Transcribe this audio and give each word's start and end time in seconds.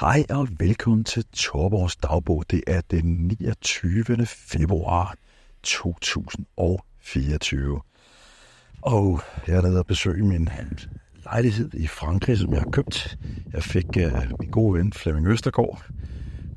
Hej 0.00 0.24
og 0.30 0.48
velkommen 0.58 1.04
til 1.04 1.24
Torborgs 1.32 1.96
dagbog. 1.96 2.44
Det 2.50 2.62
er 2.66 2.80
den 2.90 3.36
29. 3.40 4.04
februar 4.26 5.14
2024. 5.62 7.80
Og 8.82 9.20
jeg 9.46 9.56
er 9.56 9.62
nede 9.62 9.78
og 9.78 9.86
besøge 9.86 10.24
min 10.24 10.48
lejlighed 11.24 11.74
i 11.74 11.86
Frankrig, 11.86 12.38
som 12.38 12.52
jeg 12.52 12.60
har 12.60 12.70
købt. 12.70 13.18
Jeg 13.52 13.62
fik 13.62 13.86
uh, 13.96 14.12
min 14.40 14.50
gode 14.50 14.78
ven 14.78 14.92
Flemming 14.92 15.26
Østergaard, 15.26 15.84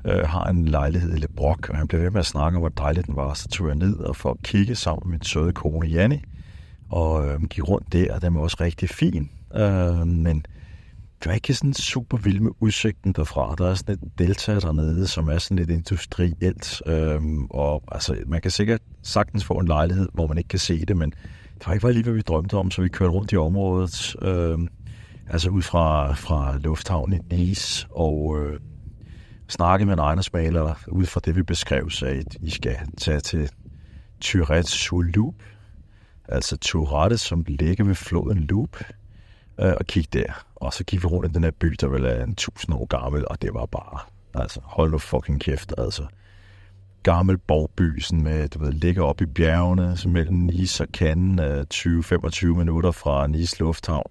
uh, 0.04 0.12
har 0.12 0.44
en 0.44 0.64
lejlighed 0.64 1.14
i 1.14 1.18
Le 1.18 1.28
Broc, 1.28 1.68
og 1.68 1.76
han 1.76 1.88
blev 1.88 2.02
ved 2.02 2.10
med 2.10 2.20
at 2.20 2.26
snakke 2.26 2.56
om, 2.56 2.62
hvor 2.62 2.68
dejlig 2.68 3.06
den 3.06 3.16
var. 3.16 3.34
Så 3.34 3.48
tog 3.48 3.68
jeg 3.68 3.76
ned 3.76 3.96
og 3.96 4.16
for 4.16 4.30
at 4.30 4.36
kigge 4.42 4.74
sammen 4.74 5.02
med 5.04 5.10
min 5.10 5.22
søde 5.22 5.52
kone 5.52 5.86
Janni, 5.86 6.22
og 6.88 7.12
uh, 7.12 7.42
gik 7.42 7.68
rundt 7.68 7.92
der, 7.92 8.14
og 8.14 8.22
den 8.22 8.34
var 8.34 8.40
også 8.40 8.56
rigtig 8.60 8.88
fin. 8.88 9.30
Uh, 9.54 10.06
men 10.06 10.44
du 11.24 11.30
er 11.30 11.34
ikke 11.34 11.54
sådan 11.54 11.74
super 11.74 12.16
vild 12.16 12.40
med 12.40 12.50
udsigten 12.60 13.12
derfra. 13.12 13.54
Der 13.58 13.70
er 13.70 13.74
sådan 13.74 13.94
et 13.94 14.18
delta 14.18 14.54
dernede, 14.60 15.06
som 15.06 15.28
er 15.28 15.38
sådan 15.38 15.56
lidt 15.56 15.70
industrielt. 15.70 16.82
Øhm, 16.86 17.44
og 17.44 17.82
altså, 17.92 18.16
man 18.26 18.40
kan 18.40 18.50
sikkert 18.50 18.80
sagtens 19.02 19.44
få 19.44 19.54
en 19.54 19.66
lejlighed, 19.66 20.08
hvor 20.14 20.26
man 20.26 20.38
ikke 20.38 20.48
kan 20.48 20.58
se 20.58 20.84
det, 20.84 20.96
men 20.96 21.10
det 21.58 21.66
var 21.66 21.72
ikke 21.72 21.82
bare 21.82 21.92
lige, 21.92 22.02
hvad 22.02 22.12
vi 22.12 22.20
drømte 22.20 22.54
om, 22.54 22.70
så 22.70 22.82
vi 22.82 22.88
kørte 22.88 23.12
rundt 23.12 23.32
i 23.32 23.36
området. 23.36 24.16
Øhm, 24.22 24.68
altså 25.30 25.50
ud 25.50 25.62
fra, 25.62 26.14
fra 26.14 26.58
lufthavnen 26.58 27.20
i 27.30 27.36
Nice, 27.36 27.86
og 27.90 28.38
øh, 28.38 28.60
snakke 29.48 29.86
med 29.86 29.92
en 29.92 29.98
ejendomsmaler 29.98 30.74
ud 30.88 31.06
fra 31.06 31.20
det, 31.24 31.36
vi 31.36 31.42
beskrev, 31.42 31.90
så 31.90 32.06
at 32.06 32.36
I 32.40 32.50
skal 32.50 32.76
tage 32.98 33.20
til 33.20 33.50
Tourette 34.20 34.70
sur 34.70 35.02
altså 36.28 36.56
Tourette, 36.56 37.18
som 37.18 37.44
ligger 37.48 37.84
ved 37.84 37.94
floden 37.94 38.38
Loop, 38.38 38.76
øh, 39.60 39.72
og 39.80 39.86
kigge 39.86 40.08
der. 40.12 40.44
Og 40.54 40.72
så 40.72 40.84
gik 40.84 41.02
vi 41.02 41.06
rundt 41.06 41.30
i 41.30 41.34
den 41.34 41.44
her 41.44 41.50
by, 41.50 41.76
der 41.80 41.86
vel 41.86 42.04
er 42.04 42.24
en 42.24 42.34
tusind 42.34 42.74
år 42.74 42.86
gammel, 42.86 43.24
og 43.28 43.42
det 43.42 43.54
var 43.54 43.66
bare, 43.66 43.98
altså, 44.34 44.60
hold 44.62 44.90
nu 44.90 44.98
fucking 44.98 45.40
kæft, 45.40 45.74
altså. 45.78 46.06
Gammel 47.02 47.38
borgby, 47.38 48.00
sådan 48.00 48.22
med, 48.22 48.48
du 48.48 48.58
ved, 48.58 48.72
ligger 48.72 49.02
op 49.02 49.20
i 49.20 49.26
bjergene, 49.26 49.96
så 49.96 50.08
mellem 50.08 50.36
Nice 50.36 50.84
og 50.84 50.88
Cannes, 50.92 51.40
øh, 51.40 51.64
20-25 51.74 52.46
minutter 52.46 52.90
fra 52.90 53.26
Nice 53.26 53.60
Lufthavn. 53.60 54.10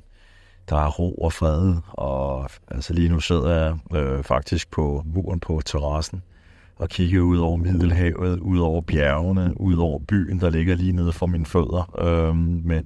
Der 0.70 0.76
er 0.76 0.90
ro 0.90 1.14
og 1.14 1.34
fred, 1.34 1.76
og 1.88 2.50
altså 2.68 2.94
lige 2.94 3.10
nu 3.10 3.20
sidder 3.20 3.56
jeg 3.56 3.98
øh, 4.00 4.24
faktisk 4.24 4.72
på 4.72 5.04
muren 5.06 5.40
på 5.40 5.62
terrassen 5.66 6.22
og 6.76 6.90
kigger 6.90 7.22
ud 7.22 7.38
over 7.38 7.58
Middelhavet, 7.58 8.40
ud 8.40 8.60
over 8.60 8.82
bjergene, 8.82 9.54
ud 9.62 9.76
over 9.76 10.00
byen, 10.00 10.40
der 10.40 10.50
ligger 10.50 10.76
lige 10.76 10.92
nede 10.92 11.14
for 11.14 11.26
mine 11.26 11.46
fødder, 11.46 12.06
øh, 12.06 12.36
med 12.66 12.82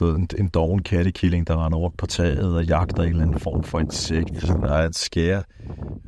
du 0.00 0.06
ved, 0.06 0.16
en, 0.16 0.28
en 0.38 0.48
doven 0.48 0.82
kattekilling, 0.82 1.46
der 1.46 1.66
render 1.66 1.78
rundt 1.78 1.96
på 1.96 2.06
taget 2.06 2.56
og 2.56 2.64
jagter 2.64 3.02
en 3.02 3.08
eller 3.08 3.22
anden 3.22 3.38
form 3.38 3.62
for 3.62 3.80
insekt. 3.80 4.42
Der 4.42 4.72
er 4.72 4.86
et 4.88 4.96
skær. 4.96 5.40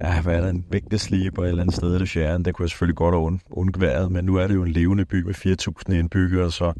Ja, 0.02 0.22
hvad 0.22 0.36
er 0.36 0.40
der? 0.40 0.48
En 0.48 0.62
bænkesliber 0.62 1.42
et 1.42 1.48
eller 1.48 1.62
andet 1.62 1.76
sted 1.76 1.96
i 1.96 1.98
det 1.98 2.08
fjerne. 2.08 2.44
Det 2.44 2.54
kunne 2.54 2.64
jeg 2.64 2.70
selvfølgelig 2.70 2.96
godt 2.96 3.14
have 3.14 3.24
und, 3.24 3.40
undværet, 3.50 4.12
men 4.12 4.24
nu 4.24 4.36
er 4.36 4.46
det 4.46 4.54
jo 4.54 4.62
en 4.62 4.72
levende 4.72 5.04
by 5.04 5.22
med 5.22 5.34
4.000 5.34 5.94
indbyggere, 5.94 6.50
så 6.50 6.72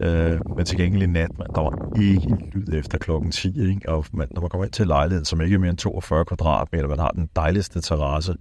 øh, 0.00 0.40
men 0.56 0.66
til 0.66 0.78
gengæld 0.78 1.06
nat, 1.06 1.38
man, 1.38 1.46
der 1.54 1.60
var 1.60 1.98
ikke 2.00 2.36
lyd 2.52 2.72
efter 2.72 2.98
klokken 2.98 3.30
10, 3.30 3.70
ikke? 3.70 3.88
og 3.88 4.04
man, 4.12 4.28
når 4.30 4.40
man 4.40 4.50
kommer 4.50 4.64
ind 4.64 4.72
til 4.72 4.86
lejligheden, 4.86 5.24
som 5.24 5.40
ikke 5.40 5.54
er 5.54 5.58
mere 5.58 5.70
end 5.70 5.78
42 5.78 6.24
kvadratmeter, 6.24 6.88
man 6.88 6.98
har 6.98 7.10
den 7.10 7.28
dejligste 7.36 7.80
terrasse, 7.80 8.34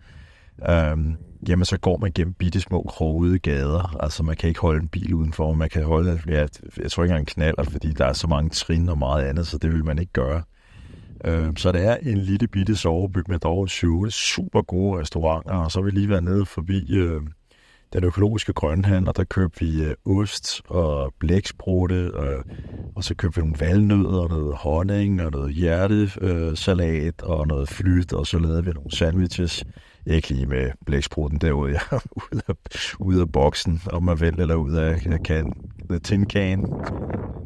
øh, 0.69 0.97
jamen 1.47 1.65
så 1.65 1.77
går 1.77 1.97
man 1.97 2.11
gennem 2.15 2.33
bitte 2.33 2.61
små 2.61 2.85
krogede 2.89 3.39
gader. 3.39 3.95
Altså 4.03 4.23
man 4.23 4.35
kan 4.35 4.49
ikke 4.49 4.61
holde 4.61 4.81
en 4.81 4.87
bil 4.87 5.13
udenfor, 5.13 5.53
man 5.53 5.69
kan 5.69 5.83
holde, 5.83 6.21
ja, 6.27 6.47
jeg 6.77 6.91
tror 6.91 7.03
ikke 7.03 7.11
engang 7.11 7.19
en 7.19 7.25
knaller, 7.25 7.63
fordi 7.63 7.91
der 7.91 8.05
er 8.05 8.13
så 8.13 8.27
mange 8.27 8.49
trin 8.49 8.89
og 8.89 8.97
meget 8.97 9.23
andet, 9.23 9.47
så 9.47 9.57
det 9.57 9.73
vil 9.73 9.85
man 9.85 9.99
ikke 9.99 10.13
gøre. 10.13 10.43
Øh, 11.25 11.47
så 11.57 11.71
det 11.71 11.85
er 11.85 11.95
en 11.95 12.17
lille 12.17 12.47
bitte 12.47 12.75
sovebyg 12.75 13.23
med 13.27 13.39
dog 13.39 13.69
super 13.69 14.61
gode 14.61 14.99
restauranter, 14.99 15.53
og 15.53 15.71
så 15.71 15.81
vil 15.81 15.93
vi 15.93 15.99
lige 15.99 16.09
være 16.09 16.21
nede 16.21 16.45
forbi 16.45 16.95
øh, 16.95 17.21
den 17.93 18.03
økologiske 18.03 18.53
grønhandler, 18.53 19.11
der 19.11 19.23
købte 19.23 19.65
vi 19.65 19.83
øh, 19.83 19.95
ost 20.05 20.61
og 20.67 21.13
blæksprutte, 21.19 22.11
og, 22.15 22.43
og 22.95 23.03
så 23.03 23.15
købte 23.15 23.35
vi 23.35 23.41
nogle 23.41 23.59
valnødder 23.59 24.19
og 24.19 24.29
noget 24.29 24.55
honning 24.55 25.21
og 25.21 25.31
noget 25.31 25.53
hjertesalat 25.53 27.23
øh, 27.23 27.29
og 27.29 27.47
noget 27.47 27.69
flyt, 27.69 28.13
og 28.13 28.27
så 28.27 28.39
lavede 28.39 28.65
vi 28.65 28.71
nogle 28.71 28.91
sandwiches. 28.91 29.63
Ikke 30.07 30.29
lige 30.29 30.45
med 30.45 30.71
blæksprutten 30.85 31.39
derude, 31.39 31.71
jeg 31.71 31.81
ud 31.91 32.21
ude 32.33 32.41
af, 32.47 32.53
ude 32.99 33.21
af 33.21 33.31
boksen, 33.31 33.81
om 33.91 34.03
man 34.03 34.19
vil, 34.19 34.39
eller 34.39 34.55
ud 34.55 34.73
af 34.73 35.01
kan, 35.25 35.53
tin 36.03 36.29
can. 36.29 36.65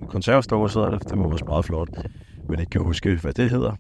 Konservestove 0.10 0.70
sidder 0.70 0.90
der, 0.90 0.98
det 0.98 1.20
var 1.20 1.26
også 1.26 1.46
meget 1.46 1.66
flot, 1.66 1.90
men 2.50 2.60
ikke 2.60 2.70
kan 2.70 2.82
huske, 2.82 3.16
hvad 3.16 3.34
det 3.34 3.50
hedder. 3.50 3.76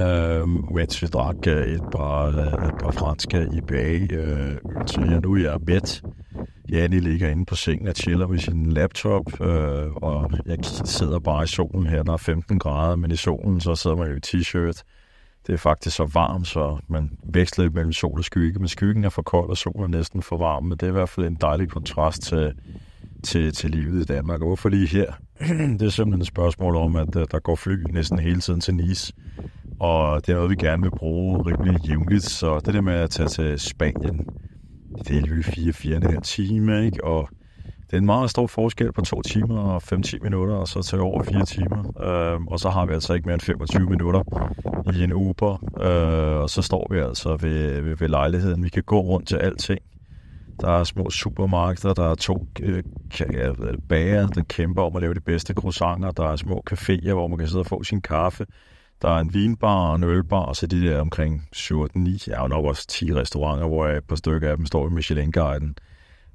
Øh, 0.00 0.48
mens 0.74 1.02
vi 1.02 1.06
drak 1.06 1.46
øh, 1.46 1.66
et 1.66 1.82
par, 1.92 2.26
øh, 2.26 2.68
et 2.68 2.74
par 2.80 2.90
franske 2.90 3.48
IPA, 3.56 4.14
øh, 4.14 4.56
så 4.86 5.00
jeg 5.00 5.20
nu 5.20 5.34
er 5.34 5.40
jeg 5.40 5.60
bedt. 5.66 6.02
Janne 6.68 7.00
ligger 7.00 7.28
inde 7.28 7.44
på 7.44 7.54
sengen 7.54 7.88
og 7.88 7.94
chiller 7.94 8.26
med 8.26 8.38
sin 8.38 8.72
laptop, 8.72 9.40
øh, 9.40 9.92
og 9.92 10.30
jeg 10.46 10.58
sidder 10.84 11.18
bare 11.18 11.44
i 11.44 11.46
solen 11.46 11.86
her, 11.86 12.02
der 12.02 12.12
er 12.12 12.16
15 12.16 12.58
grader, 12.58 12.96
men 12.96 13.10
i 13.10 13.16
solen 13.16 13.60
så 13.60 13.74
sidder 13.74 13.96
man 13.96 14.10
jo 14.10 14.16
i 14.16 14.20
t-shirt. 14.26 14.82
Det 15.46 15.52
er 15.52 15.56
faktisk 15.56 15.96
så 15.96 16.04
varmt, 16.14 16.46
så 16.46 16.78
man 16.88 17.10
veksler 17.24 17.70
mellem 17.70 17.92
sol 17.92 18.18
og 18.18 18.24
skygge, 18.24 18.58
men 18.58 18.68
skyggen 18.68 19.04
er 19.04 19.08
for 19.08 19.22
kold, 19.22 19.50
og 19.50 19.56
solen 19.56 19.82
er 19.82 19.98
næsten 19.98 20.22
for 20.22 20.36
varm, 20.36 20.62
men 20.62 20.72
det 20.72 20.82
er 20.82 20.88
i 20.88 20.92
hvert 20.92 21.08
fald 21.08 21.26
en 21.26 21.38
dejlig 21.40 21.68
kontrast 21.68 22.22
til, 22.22 22.52
til, 23.22 23.52
til 23.52 23.70
livet 23.70 24.00
i 24.02 24.04
Danmark. 24.04 24.40
Og 24.40 24.46
hvorfor 24.46 24.68
lige 24.68 24.86
her? 24.86 25.12
det 25.78 25.82
er 25.82 25.88
simpelthen 25.88 26.20
et 26.20 26.26
spørgsmål 26.26 26.76
om, 26.76 26.96
at 26.96 27.16
øh, 27.16 27.26
der 27.30 27.38
går 27.38 27.54
fly 27.54 27.84
næsten 27.90 28.18
hele 28.18 28.40
tiden 28.40 28.60
til 28.60 28.74
Nice, 28.74 29.12
og 29.80 30.26
det 30.26 30.32
er 30.32 30.36
noget, 30.36 30.50
vi 30.50 30.56
gerne 30.56 30.82
vil 30.82 30.90
bruge 30.90 31.42
rimelig 31.46 31.88
jævnligt, 31.88 32.24
så 32.24 32.60
det 32.64 32.74
der 32.74 32.80
med 32.80 32.94
at 32.94 33.10
tage 33.10 33.28
til 33.28 33.58
Spanien, 33.58 34.26
det 35.08 35.16
er 35.16 35.20
lige 35.20 35.70
4-4,5 35.70 36.20
timer, 36.20 36.80
ikke? 36.80 37.04
Og 37.04 37.28
det 37.86 37.92
er 37.92 37.98
en 37.98 38.06
meget 38.06 38.30
stor 38.30 38.46
forskel 38.46 38.92
på 38.92 39.00
2 39.00 39.22
timer 39.22 39.58
og 39.58 39.82
5-10 39.92 40.18
minutter, 40.22 40.54
og 40.54 40.68
så 40.68 40.82
til 40.82 41.00
over 41.00 41.22
4 41.22 41.44
timer. 41.44 42.02
Øh, 42.34 42.40
og 42.46 42.60
så 42.60 42.70
har 42.70 42.86
vi 42.86 42.92
altså 42.92 43.14
ikke 43.14 43.26
mere 43.26 43.34
end 43.34 43.40
25 43.40 43.90
minutter 43.90 44.22
i 44.94 45.02
en 45.04 45.12
Uber, 45.12 45.52
øh, 45.80 46.40
og 46.40 46.50
så 46.50 46.62
står 46.62 46.86
vi 46.90 46.98
altså 46.98 47.36
ved, 47.36 47.80
ved, 47.80 47.96
ved 47.96 48.08
lejligheden. 48.08 48.64
Vi 48.64 48.68
kan 48.68 48.82
gå 48.82 49.00
rundt 49.00 49.28
til 49.28 49.36
alting. 49.36 49.80
Der 50.60 50.70
er 50.70 50.84
små 50.84 51.10
supermarkeder, 51.10 51.94
der 51.94 52.10
er 52.10 52.14
to 52.14 52.46
øh, 52.62 52.82
bager, 53.88 54.26
der 54.26 54.42
kæmper 54.42 54.82
om 54.82 54.96
at 54.96 55.02
lave 55.02 55.14
de 55.14 55.20
bedste 55.20 55.54
croissanter. 55.54 56.10
Der 56.10 56.28
er 56.28 56.36
små 56.36 56.62
caféer, 56.70 57.12
hvor 57.12 57.28
man 57.28 57.38
kan 57.38 57.48
sidde 57.48 57.62
og 57.62 57.66
få 57.66 57.82
sin 57.82 58.00
kaffe. 58.00 58.46
Der 59.04 59.10
er 59.10 59.18
en 59.18 59.34
vinbar 59.34 59.88
og 59.88 59.96
en 59.96 60.04
ølbar, 60.04 60.40
og 60.40 60.56
så 60.56 60.66
de 60.66 60.86
der 60.86 61.00
omkring 61.00 61.48
7-9, 61.56 62.24
ja, 62.26 62.42
og 62.42 62.48
nok 62.48 62.64
også 62.64 62.86
10 62.86 63.14
restauranter, 63.14 63.66
hvor 63.66 63.88
et 63.88 64.04
par 64.04 64.16
stykker 64.16 64.50
af 64.50 64.56
dem 64.56 64.66
står 64.66 64.88
i 64.88 64.90
Michelin-guiden. 64.90 65.76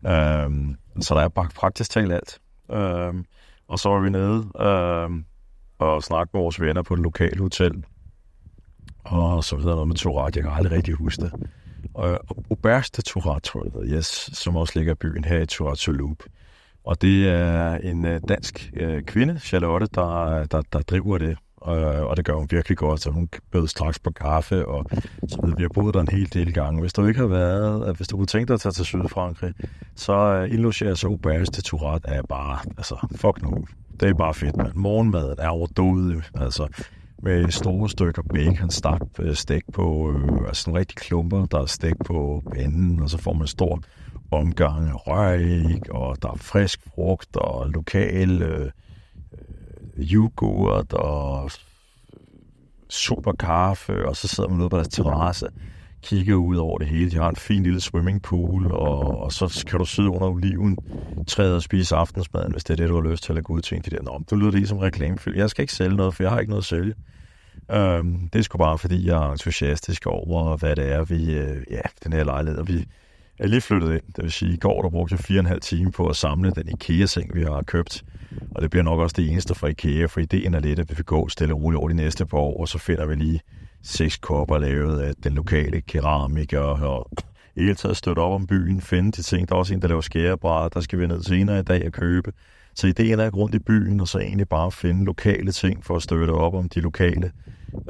Øhm, 0.08 0.76
så 1.02 1.16
der 1.16 1.22
er 1.22 1.28
bare 1.28 1.50
praktisk 1.56 1.92
talt 1.92 2.14
alt. 2.14 2.40
Øhm, 2.72 3.26
og 3.68 3.80
så 3.80 3.90
var 3.90 4.00
vi 4.00 4.10
nede 4.10 4.48
øhm, 4.60 5.26
og 5.80 6.04
snakkede 6.04 6.38
med 6.38 6.42
vores 6.42 6.62
venner 6.62 6.82
på 6.82 6.94
et 6.94 7.00
lokalt 7.00 7.40
hotel. 7.40 7.84
Og 9.04 9.44
så 9.44 9.56
videre 9.56 9.76
noget 9.76 9.88
med 9.88 9.96
Tourette. 9.96 10.38
Jeg 10.38 10.44
kan 10.44 10.54
aldrig 10.54 10.72
rigtig 10.72 10.94
huske 10.94 11.22
det. 11.22 11.32
Og 11.94 12.20
Auberge 12.50 12.90
de 12.96 13.02
Tourette, 13.02 13.50
tror 13.50 13.84
jeg, 13.84 13.98
yes, 13.98 14.30
som 14.34 14.56
også 14.56 14.74
ligger 14.76 14.92
i 14.92 14.96
byen 14.96 15.24
her 15.24 15.40
i 15.40 15.46
Tourette 15.46 15.92
Loop. 15.92 16.24
Og 16.84 17.02
det 17.02 17.30
er 17.30 17.74
en 17.76 18.06
øh, 18.06 18.22
dansk 18.28 18.72
øh, 18.74 19.04
kvinde, 19.04 19.40
Charlotte, 19.40 19.88
der, 19.96 20.44
der, 20.46 20.62
der 20.74 20.82
driver 20.82 21.18
det 21.18 21.38
og, 21.62 22.08
og 22.08 22.18
det 22.18 22.26
gør 22.26 22.34
hun 22.34 22.48
virkelig 22.52 22.78
godt, 22.78 23.02
så 23.02 23.10
hun 23.10 23.30
bød 23.52 23.68
straks 23.68 24.00
på 24.00 24.12
kaffe, 24.12 24.66
og 24.66 24.86
så 25.28 25.38
videre. 25.42 25.58
Vi 25.58 25.64
har 25.64 25.70
boet 25.74 25.94
der 25.94 26.02
en 26.02 26.08
hel 26.12 26.34
del 26.34 26.54
gange. 26.54 26.82
Hvis 26.82 26.94
du 26.94 27.06
ikke 27.06 27.20
har 27.20 27.28
været, 27.28 27.96
hvis 27.96 28.08
du 28.08 28.18
kunne 28.18 28.28
tænke 28.28 28.48
dig 28.48 28.54
at 28.54 28.60
tage 28.60 28.74
til 28.74 28.86
Sydfrankrig, 28.86 29.54
så 29.96 30.44
uh, 30.44 30.54
indlogerer 30.54 30.96
så 30.96 31.08
Auberge 31.08 31.46
til 31.46 31.64
Tourette 31.64 32.10
er 32.10 32.22
bare, 32.22 32.60
altså, 32.78 33.08
fuck 33.16 33.42
nu. 33.42 33.66
Det 34.00 34.10
er 34.10 34.14
bare 34.14 34.34
fedt, 34.34 34.58
man. 34.58 34.72
Morgenmaden 34.76 35.36
er 35.40 35.50
overdådig, 35.50 36.22
altså 36.36 36.68
med 37.24 37.52
store 37.52 37.90
stykker 37.90 38.22
bacon, 38.22 38.70
stak, 38.70 39.02
øh, 39.20 39.36
stik 39.36 39.64
på, 39.74 40.12
øh, 40.12 40.48
altså 40.48 40.64
sådan 40.64 40.80
rigtig 40.80 40.98
klumper, 40.98 41.46
der 41.46 41.62
er 41.62 41.66
stik 41.66 41.96
på 42.06 42.44
panden, 42.54 43.02
og 43.02 43.10
så 43.10 43.18
får 43.18 43.34
man 43.34 43.48
stor 43.48 43.80
omgang 44.32 44.92
røg, 44.94 45.82
og 45.92 46.22
der 46.22 46.30
er 46.30 46.38
frisk 46.38 46.80
frugt 46.96 47.38
og 47.38 47.70
lokal 47.70 48.42
øh, 48.42 48.72
yoghurt 50.14 50.94
og 50.94 51.52
super 52.90 53.32
kaffe, 53.32 54.08
og 54.08 54.16
så 54.16 54.28
sidder 54.28 54.50
man 54.50 54.62
ude 54.62 54.70
på 54.70 54.76
deres 54.76 54.88
terrasse, 54.88 55.48
kigger 56.02 56.36
ud 56.36 56.56
over 56.56 56.78
det 56.78 56.88
hele. 56.88 57.12
De 57.12 57.16
har 57.18 57.30
en 57.30 57.36
fin 57.36 57.64
lille 57.64 57.82
swimmingpool, 57.82 58.72
og, 58.72 59.18
og 59.22 59.32
så 59.34 59.66
kan 59.70 59.80
du 59.80 59.86
sidde 59.86 60.10
under 60.10 60.28
oliven, 60.28 60.78
træde 61.28 61.56
og 61.56 61.62
spise 61.62 61.96
aftensmaden, 61.96 62.52
hvis 62.52 62.64
det 62.64 62.74
er 62.74 62.78
det, 62.78 62.90
du 62.90 63.02
har 63.02 63.12
lyst 63.12 63.24
til 63.24 63.38
at 63.38 63.44
gå 63.44 63.54
ud 63.54 63.62
til 63.62 63.86
de 63.86 63.90
der. 63.90 64.02
Nå, 64.02 64.22
du 64.30 64.36
lyder 64.36 64.52
lige 64.52 64.68
som 64.68 64.78
reklamefilm. 64.78 65.38
Jeg 65.38 65.50
skal 65.50 65.62
ikke 65.62 65.74
sælge 65.74 65.96
noget, 65.96 66.16
for 66.16 66.24
jeg 66.24 66.32
har 66.32 66.40
ikke 66.40 66.50
noget 66.50 66.62
at 66.62 66.66
sælge. 66.66 66.94
Um, 67.74 68.30
det 68.34 68.40
er 68.40 68.44
sgu 68.44 68.58
bare, 68.58 68.78
fordi 68.78 69.08
jeg 69.08 69.28
er 69.28 69.32
entusiastisk 69.32 70.08
over, 70.08 70.58
hvad 70.58 70.76
det 70.76 70.92
er, 70.92 71.04
vi, 71.04 71.40
uh, 71.42 71.72
ja, 71.72 71.82
den 72.04 72.14
her 72.14 72.24
lejlighed, 72.24 72.66
vi 72.66 72.86
er 73.40 73.48
lige 73.48 73.62
flyttet 73.62 73.94
ind. 73.94 74.14
Det 74.16 74.24
vil 74.24 74.32
sige, 74.32 74.54
i 74.54 74.58
går 74.58 74.82
der 74.82 74.90
brugte 74.90 75.14
jeg 75.14 75.20
fire 75.20 75.40
og 75.40 75.40
en 75.40 75.46
halv 75.46 75.62
time 75.62 75.92
på 75.92 76.08
at 76.08 76.16
samle 76.16 76.52
den 76.52 76.70
IKEA-seng, 76.70 77.36
vi 77.36 77.44
har 77.44 77.62
købt. 77.62 78.04
Og 78.56 78.62
det 78.62 78.70
bliver 78.70 78.84
nok 78.84 79.00
også 79.00 79.14
det 79.18 79.32
eneste 79.32 79.56
fra 79.56 79.68
IKEA, 79.68 80.06
for 80.06 80.20
ideen 80.20 80.54
er 80.54 80.60
lidt, 80.60 80.80
at 80.80 80.90
vi 80.90 80.96
vil 80.98 81.06
gå 81.06 81.30
stille 81.30 81.54
og 81.54 81.62
roligt 81.62 81.80
over 81.80 81.90
de 81.90 81.96
næste 81.96 82.26
par 82.26 82.38
år, 82.38 82.60
og 82.60 82.68
så 82.68 82.78
finder 82.78 83.06
vi 83.06 83.16
lige 83.16 83.42
seks 83.84 84.18
kopper 84.18 84.58
lavet 84.58 85.00
af 85.00 85.14
den 85.24 85.34
lokale 85.34 85.82
keramiker, 85.82 86.60
og 86.60 87.12
i 87.56 87.62
hele 87.62 87.76
taget 87.76 87.98
støtte 87.98 88.20
op 88.20 88.32
om 88.32 88.48
byen, 88.48 88.82
finde 88.82 89.12
de 89.12 89.22
ting. 89.22 89.50
Der 89.50 89.56
er 89.56 89.60
også 89.60 89.74
en, 89.74 89.82
der 89.82 89.88
laver 89.88 90.02
skærebræt, 90.02 90.74
der 90.74 90.80
skal 90.80 91.00
vi 91.00 91.08
ned 91.08 91.24
senere 91.24 91.60
i 91.60 91.64
dag 91.64 91.86
at 91.86 91.94
købe. 91.94 92.34
Så 92.74 92.88
ideen 92.88 93.20
er 93.20 93.26
at 93.26 93.36
rundt 93.36 93.56
i 93.56 93.60
byen, 93.60 94.00
og 94.00 94.08
så 94.08 94.20
egentlig 94.20 94.50
bare 94.50 94.72
finde 94.72 95.06
lokale 95.06 95.52
ting 95.52 95.86
for 95.86 95.96
at 95.96 96.04
støtte 96.04 96.32
op 96.32 96.54
om 96.54 96.70
de 96.70 96.80
lokale 96.80 97.32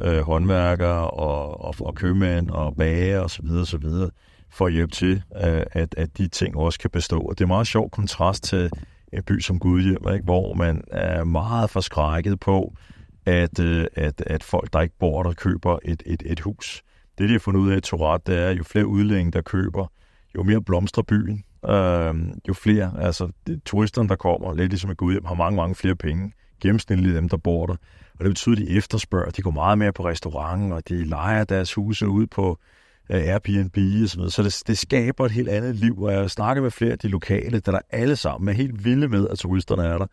øh, 0.02 0.20
håndværkere 0.20 1.10
og, 1.10 1.62
og, 1.66 1.76
og 1.80 1.96
købmænd 1.96 2.50
og 2.50 2.76
bager 2.76 3.20
osv. 3.20 3.46
videre 3.82 4.10
for 4.50 4.66
at 4.66 4.74
hjælpe 4.74 4.92
til, 4.92 5.24
øh, 5.36 5.64
at, 5.72 5.96
at 5.98 6.18
de 6.18 6.28
ting 6.28 6.58
også 6.58 6.80
kan 6.80 6.90
bestå. 6.90 7.20
Og 7.20 7.38
det 7.38 7.44
er 7.44 7.48
meget 7.48 7.68
sjov 7.68 7.90
kontrast 7.90 8.44
til 8.44 8.70
en 9.14 9.24
by 9.24 9.40
som 9.40 9.60
Gudhjem, 9.60 10.08
ikke? 10.14 10.24
hvor 10.24 10.54
man 10.54 10.84
er 10.92 11.24
meget 11.24 11.70
forskrækket 11.70 12.40
på, 12.40 12.74
at, 13.26 13.60
øh, 13.60 13.86
at, 13.96 14.22
at 14.28 14.44
folk, 14.44 14.74
der 14.74 14.82
ikke 14.82 14.96
bor 15.00 15.24
der, 15.24 15.34
køber 15.34 15.80
et, 15.86 16.04
et, 16.06 16.24
et 16.26 16.40
hus. 16.40 16.84
Det, 17.18 17.30
de 17.30 17.34
har 17.34 17.40
fundet 17.40 17.62
ud 17.62 17.72
af 17.72 17.78
i 17.78 17.82
Tourette, 17.82 18.32
det 18.32 18.42
er, 18.42 18.52
jo 18.52 18.64
flere 18.64 18.88
udlændinge, 18.88 19.32
der 19.32 19.42
køber, 19.42 19.86
jo 20.36 20.44
mere 20.44 20.62
blomstrer 20.62 21.04
byen. 21.04 21.44
Øh, 21.70 22.16
jo 22.48 22.54
flere, 22.54 22.94
altså 23.02 23.32
det, 23.48 23.64
turisterne, 23.64 24.10
der 24.10 24.16
kommer, 24.16 24.54
lidt 24.54 24.70
ligesom 24.70 24.92
i 24.92 24.94
Gudhjem, 24.94 25.26
har 25.26 25.36
mange, 25.36 25.56
mange 25.56 25.76
flere 25.76 25.96
penge. 25.96 26.32
Gennemsnitligt 26.62 27.16
dem, 27.16 27.30
der 27.30 27.38
bor 27.38 27.66
der. 27.66 27.76
Og 28.14 28.20
det 28.20 28.30
betyder, 28.30 28.56
at 28.56 28.62
de 28.62 28.70
efterspørger, 28.78 29.32
de 29.32 29.42
går 29.42 29.52
meget 29.52 29.78
mere 29.78 29.94
på 29.94 30.06
restaurant, 30.06 30.74
og 30.74 30.90
de 30.90 31.04
leger 31.04 31.44
deres 31.44 31.74
huse 31.74 32.08
ud 32.08 32.28
på 32.28 32.60
Airbnb 33.10 33.78
og 34.04 34.10
sådan 34.10 34.18
noget. 34.18 34.34
Så 34.34 34.44
det, 34.44 34.64
det 34.68 34.78
skaber 34.78 35.26
et 35.26 35.32
helt 35.32 35.50
andet 35.50 35.76
liv, 35.76 36.02
og 36.02 36.14
jeg 36.14 36.32
snakker 36.32 36.64
med 36.64 36.72
flere 36.72 36.92
af 36.92 37.00
de 37.00 37.08
lokale, 37.08 37.60
der 37.60 37.72
er 37.72 37.80
alle 37.90 38.16
sammen 38.16 38.50
er 38.50 38.54
helt 38.54 38.86
vilde 38.86 39.08
med, 39.08 39.28
at 39.28 39.38
turisterne 39.38 39.84
er 39.84 39.98
der. 39.98 40.08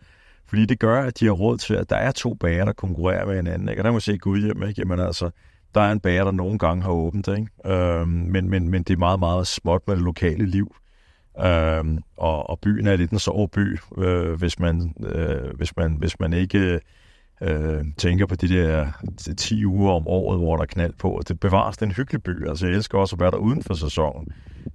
Fordi 0.49 0.67
det 0.67 0.79
gør, 0.79 1.03
at 1.03 1.21
de 1.21 1.25
har 1.25 1.33
råd 1.33 1.59
til, 1.59 1.75
at 1.75 1.91
der 1.91 1.97
er 1.97 2.11
to 2.11 2.35
bager, 2.35 2.65
der 2.65 2.73
konkurrerer 2.73 3.27
med 3.27 3.37
hinanden. 3.37 3.69
Ikke? 3.69 3.81
Og 3.81 3.85
der 3.85 3.91
må 3.91 4.01
se 4.01 4.19
Gud 4.19 4.41
hjem, 4.41 4.63
ikke? 4.63 4.81
Jamen 4.81 5.01
altså, 5.01 5.31
der 5.75 5.81
er 5.81 5.93
en 5.93 6.01
bager, 6.01 6.25
der 6.25 6.31
nogle 6.31 6.59
gange 6.59 6.83
har 6.83 6.91
åbent, 6.91 7.29
ikke? 7.29 7.75
Øhm, 7.75 8.09
men, 8.09 8.51
men, 8.51 8.69
men 8.69 8.83
det 8.83 8.95
er 8.95 8.99
meget, 8.99 9.19
meget 9.19 9.47
småt 9.47 9.83
med 9.87 9.97
det 9.97 10.05
lokale 10.05 10.47
liv. 10.47 10.75
Øhm, 11.45 11.99
og, 12.17 12.51
og 12.51 12.61
byen 12.61 12.87
er 12.87 12.97
lidt 12.97 13.11
en 13.11 13.19
soveby, 13.19 13.79
øh, 13.99 14.33
hvis, 14.33 14.59
man, 14.59 14.95
øh, 15.07 15.57
hvis, 15.57 15.77
man, 15.77 15.93
hvis 15.93 16.21
man 16.21 16.33
ikke 16.33 16.81
øh, 17.41 17.85
tænker 17.97 18.27
på 18.27 18.35
de 18.35 18.49
der 18.49 18.87
øh, 19.29 19.37
10 19.37 19.67
uger 19.67 19.93
om 19.93 20.07
året, 20.07 20.39
hvor 20.39 20.57
der 20.57 20.63
er 20.63 20.67
knald 20.67 20.93
på. 20.99 21.23
Det 21.29 21.41
bevares 21.41 21.77
den 21.77 21.93
hyggelig 21.93 22.23
by. 22.23 22.49
Altså, 22.49 22.67
jeg 22.67 22.77
elsker 22.77 22.99
også 22.99 23.17
at 23.17 23.21
være 23.21 23.31
der 23.31 23.37
uden 23.37 23.63
for 23.63 23.75
sæsonen. 23.75 24.29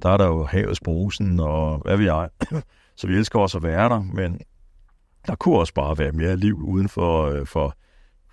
Der 0.04 0.10
er 0.10 0.18
der 0.18 0.28
jo 0.28 0.44
havets 0.44 0.80
brusen, 0.80 1.40
og 1.40 1.78
hvad 1.78 1.98
ved 1.98 2.06
jeg. 2.06 2.30
Så 2.98 3.08
vi 3.08 3.16
elsker 3.16 3.40
også 3.40 3.58
at 3.58 3.64
være 3.64 3.90
der, 3.90 4.02
men 4.14 4.40
der 5.28 5.36
kunne 5.36 5.60
også 5.60 5.74
bare 5.74 5.98
være 5.98 6.12
mere 6.12 6.38
liv 6.38 6.56
uden 6.64 6.90
for, 6.90 7.26
øh, 7.26 7.46
for, 7.46 7.76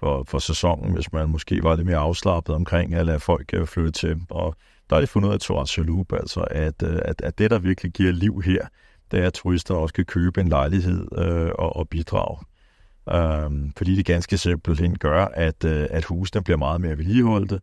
for, 0.01 0.25
for 0.29 0.39
sæsonen, 0.39 0.95
hvis 0.95 1.13
man 1.13 1.29
måske 1.29 1.63
var 1.63 1.77
lidt 1.77 1.87
mere 1.87 1.97
afslappet 1.97 2.55
omkring 2.55 2.95
at 2.95 3.07
lade 3.07 3.21
folk 3.21 3.51
øh, 3.55 3.67
flytte 3.67 3.93
til. 3.93 4.21
Og 4.31 4.55
der 4.91 4.97
er 4.97 5.01
det 5.01 5.09
fundet 5.09 5.29
ud 5.29 5.35
af 5.35 5.41
Torrent 5.41 5.69
Chaloup, 5.69 6.13
altså 6.13 6.41
at, 6.41 6.83
øh, 6.83 6.99
at, 7.05 7.23
at 7.23 7.39
det, 7.39 7.51
der 7.51 7.59
virkelig 7.59 7.93
giver 7.93 8.13
liv 8.13 8.43
her, 8.45 8.67
det 9.11 9.21
er, 9.21 9.27
at 9.27 9.33
turister 9.33 9.75
også 9.75 9.95
kan 9.95 10.05
købe 10.05 10.41
en 10.41 10.49
lejlighed 10.49 11.19
øh, 11.19 11.51
og, 11.59 11.77
og 11.77 11.89
bidrage 11.89 12.39
øh, 13.13 13.71
fordi 13.77 13.97
det 13.97 14.07
ganske 14.07 14.39
simpelthen 14.39 14.99
gør, 14.99 15.25
at, 15.25 15.65
øh, 15.65 15.87
at 15.91 16.05
husene 16.05 16.43
bliver 16.43 16.59
meget 16.59 16.81
mere 16.81 16.99
vedligeholdte, 16.99 17.61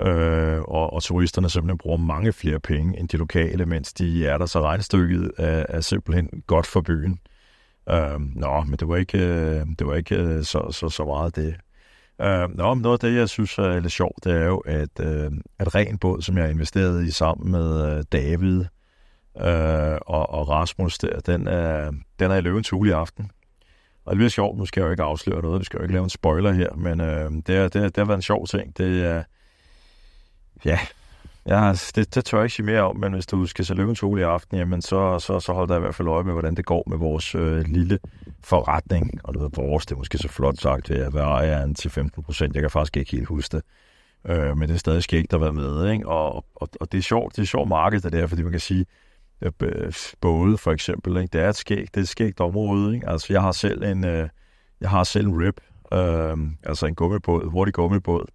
øh, 0.00 0.60
og, 0.60 0.92
og 0.92 1.02
turisterne 1.02 1.50
simpelthen 1.50 1.78
bruger 1.78 1.96
mange 1.96 2.32
flere 2.32 2.60
penge 2.60 2.98
end 2.98 3.08
de 3.08 3.16
lokale, 3.16 3.66
mens 3.66 3.92
de 3.92 4.26
er 4.26 4.38
der, 4.38 4.46
så 4.46 4.60
regnstykket 4.60 5.30
er, 5.38 5.66
er 5.68 5.80
simpelthen 5.80 6.42
godt 6.46 6.66
for 6.66 6.80
byen. 6.80 7.18
Øh, 7.90 8.20
nå, 8.20 8.60
men 8.60 8.76
det 8.78 8.88
var 8.88 8.96
ikke, 8.96 9.18
øh, 9.18 9.66
det 9.78 9.86
var 9.86 9.94
ikke 9.94 10.16
øh, 10.16 10.44
så, 10.44 10.68
så, 10.70 10.88
så 10.88 11.04
meget 11.04 11.36
det. 11.36 11.56
Uh, 12.22 12.56
nå, 12.56 12.74
men 12.74 12.82
noget 12.82 13.04
af 13.04 13.10
det, 13.10 13.18
jeg 13.18 13.28
synes 13.28 13.58
er 13.58 13.80
lidt 13.80 13.92
sjovt, 13.92 14.24
det 14.24 14.32
er 14.32 14.44
jo, 14.44 14.58
at, 14.58 15.00
uh, 15.00 15.32
at 15.58 15.74
Ren 15.74 15.98
Båd, 15.98 16.22
som 16.22 16.36
jeg 16.36 16.44
har 16.44 16.50
investeret 16.50 17.04
i 17.04 17.10
sammen 17.10 17.50
med 17.50 17.96
uh, 17.96 18.02
David 18.12 18.58
uh, 19.34 19.98
og, 20.06 20.30
og 20.30 20.48
Rasmus, 20.48 20.98
der, 20.98 21.20
den, 21.20 21.48
er, 21.48 21.92
den 22.18 22.30
er 22.30 22.36
i 22.36 22.40
løvens 22.40 22.70
hule 22.70 22.90
i 22.90 22.92
aften. 22.92 23.30
Og 24.08 24.12
det 24.12 24.18
bliver 24.18 24.30
sjovt, 24.30 24.58
nu 24.58 24.66
skal 24.66 24.80
jeg 24.80 24.86
jo 24.86 24.90
ikke 24.90 25.02
afsløre 25.02 25.42
noget, 25.42 25.60
vi 25.60 25.64
skal 25.64 25.76
jo 25.78 25.82
ikke 25.82 25.92
lave 25.92 26.04
en 26.04 26.10
spoiler 26.10 26.52
her, 26.52 26.74
men 26.74 27.00
øh, 27.00 27.32
det, 27.46 27.56
er, 27.56 27.62
det, 27.62 27.74
det 27.74 27.96
har 27.96 28.04
været 28.04 28.18
en 28.18 28.22
sjov 28.22 28.46
ting. 28.46 28.78
Det 28.78 29.04
er, 29.04 29.22
ja, 30.64 30.78
ja 31.46 31.72
det, 31.94 32.14
det 32.14 32.24
tør 32.24 32.38
jeg 32.38 32.44
ikke 32.44 32.54
sige 32.54 32.66
mere 32.66 32.80
om, 32.80 32.96
men 32.96 33.12
hvis 33.12 33.26
du 33.26 33.46
skal 33.46 33.64
se 33.64 33.74
Løvens 33.74 34.00
Hule 34.00 34.20
i 34.20 34.24
aften, 34.24 34.58
jamen 34.58 34.82
så, 34.82 35.18
så, 35.18 35.40
så 35.40 35.52
hold 35.52 35.68
der 35.68 35.76
i 35.76 35.80
hvert 35.80 35.94
fald 35.94 36.08
øje 36.08 36.24
med, 36.24 36.32
hvordan 36.32 36.54
det 36.54 36.64
går 36.64 36.82
med 36.86 36.98
vores 36.98 37.34
øh, 37.34 37.64
lille 37.66 37.98
forretning. 38.44 39.20
Og 39.24 39.34
det 39.34 39.42
er 39.42 39.48
vores, 39.54 39.86
det 39.86 39.94
er 39.94 39.98
måske 39.98 40.18
så 40.18 40.28
flot 40.28 40.56
sagt, 40.56 40.90
at 40.90 41.14
være 41.14 41.24
ejer 41.24 41.72
til 41.72 41.90
15 41.90 42.22
procent. 42.22 42.54
Jeg 42.54 42.62
kan 42.62 42.70
faktisk 42.70 42.96
ikke 42.96 43.10
helt 43.10 43.28
huske 43.28 43.56
det. 43.56 43.64
Øh, 44.32 44.56
men 44.56 44.68
det 44.68 44.74
er 44.74 44.78
stadig 44.78 45.02
skægt 45.02 45.32
at 45.32 45.40
være 45.40 45.52
med, 45.52 45.90
ikke? 45.92 46.08
Og, 46.08 46.44
og, 46.54 46.68
og 46.80 46.92
det 46.92 46.98
er 46.98 47.02
sjovt, 47.02 47.36
det 47.36 47.42
er 47.42 47.46
sjovt 47.46 47.68
marked, 47.68 48.00
det 48.00 48.12
der, 48.12 48.26
fordi 48.26 48.42
man 48.42 48.50
kan 48.50 48.60
sige, 48.60 48.86
Øh, 49.42 49.92
både 50.20 50.58
for 50.58 50.72
eksempel. 50.72 51.16
Ikke? 51.16 51.32
Det 51.32 51.40
er 51.40 51.48
et 51.48 51.56
skægt, 51.56 51.94
det 51.94 52.00
er 52.00 52.04
et 52.04 52.08
skægt 52.08 52.40
område. 52.40 52.94
Ikke? 52.94 53.08
Altså, 53.08 53.32
jeg 53.32 53.42
har 53.42 53.52
selv 53.52 53.82
en, 53.82 54.04
øh, 54.04 54.28
jeg 54.80 54.90
har 54.90 55.04
selv 55.04 55.26
en 55.26 55.46
rip, 55.46 55.60
øh, 55.92 56.36
altså 56.64 56.86
en 56.86 56.94
gummibåd, 56.94 57.50
hurtig 57.50 57.74
gummibåd. 57.74 58.26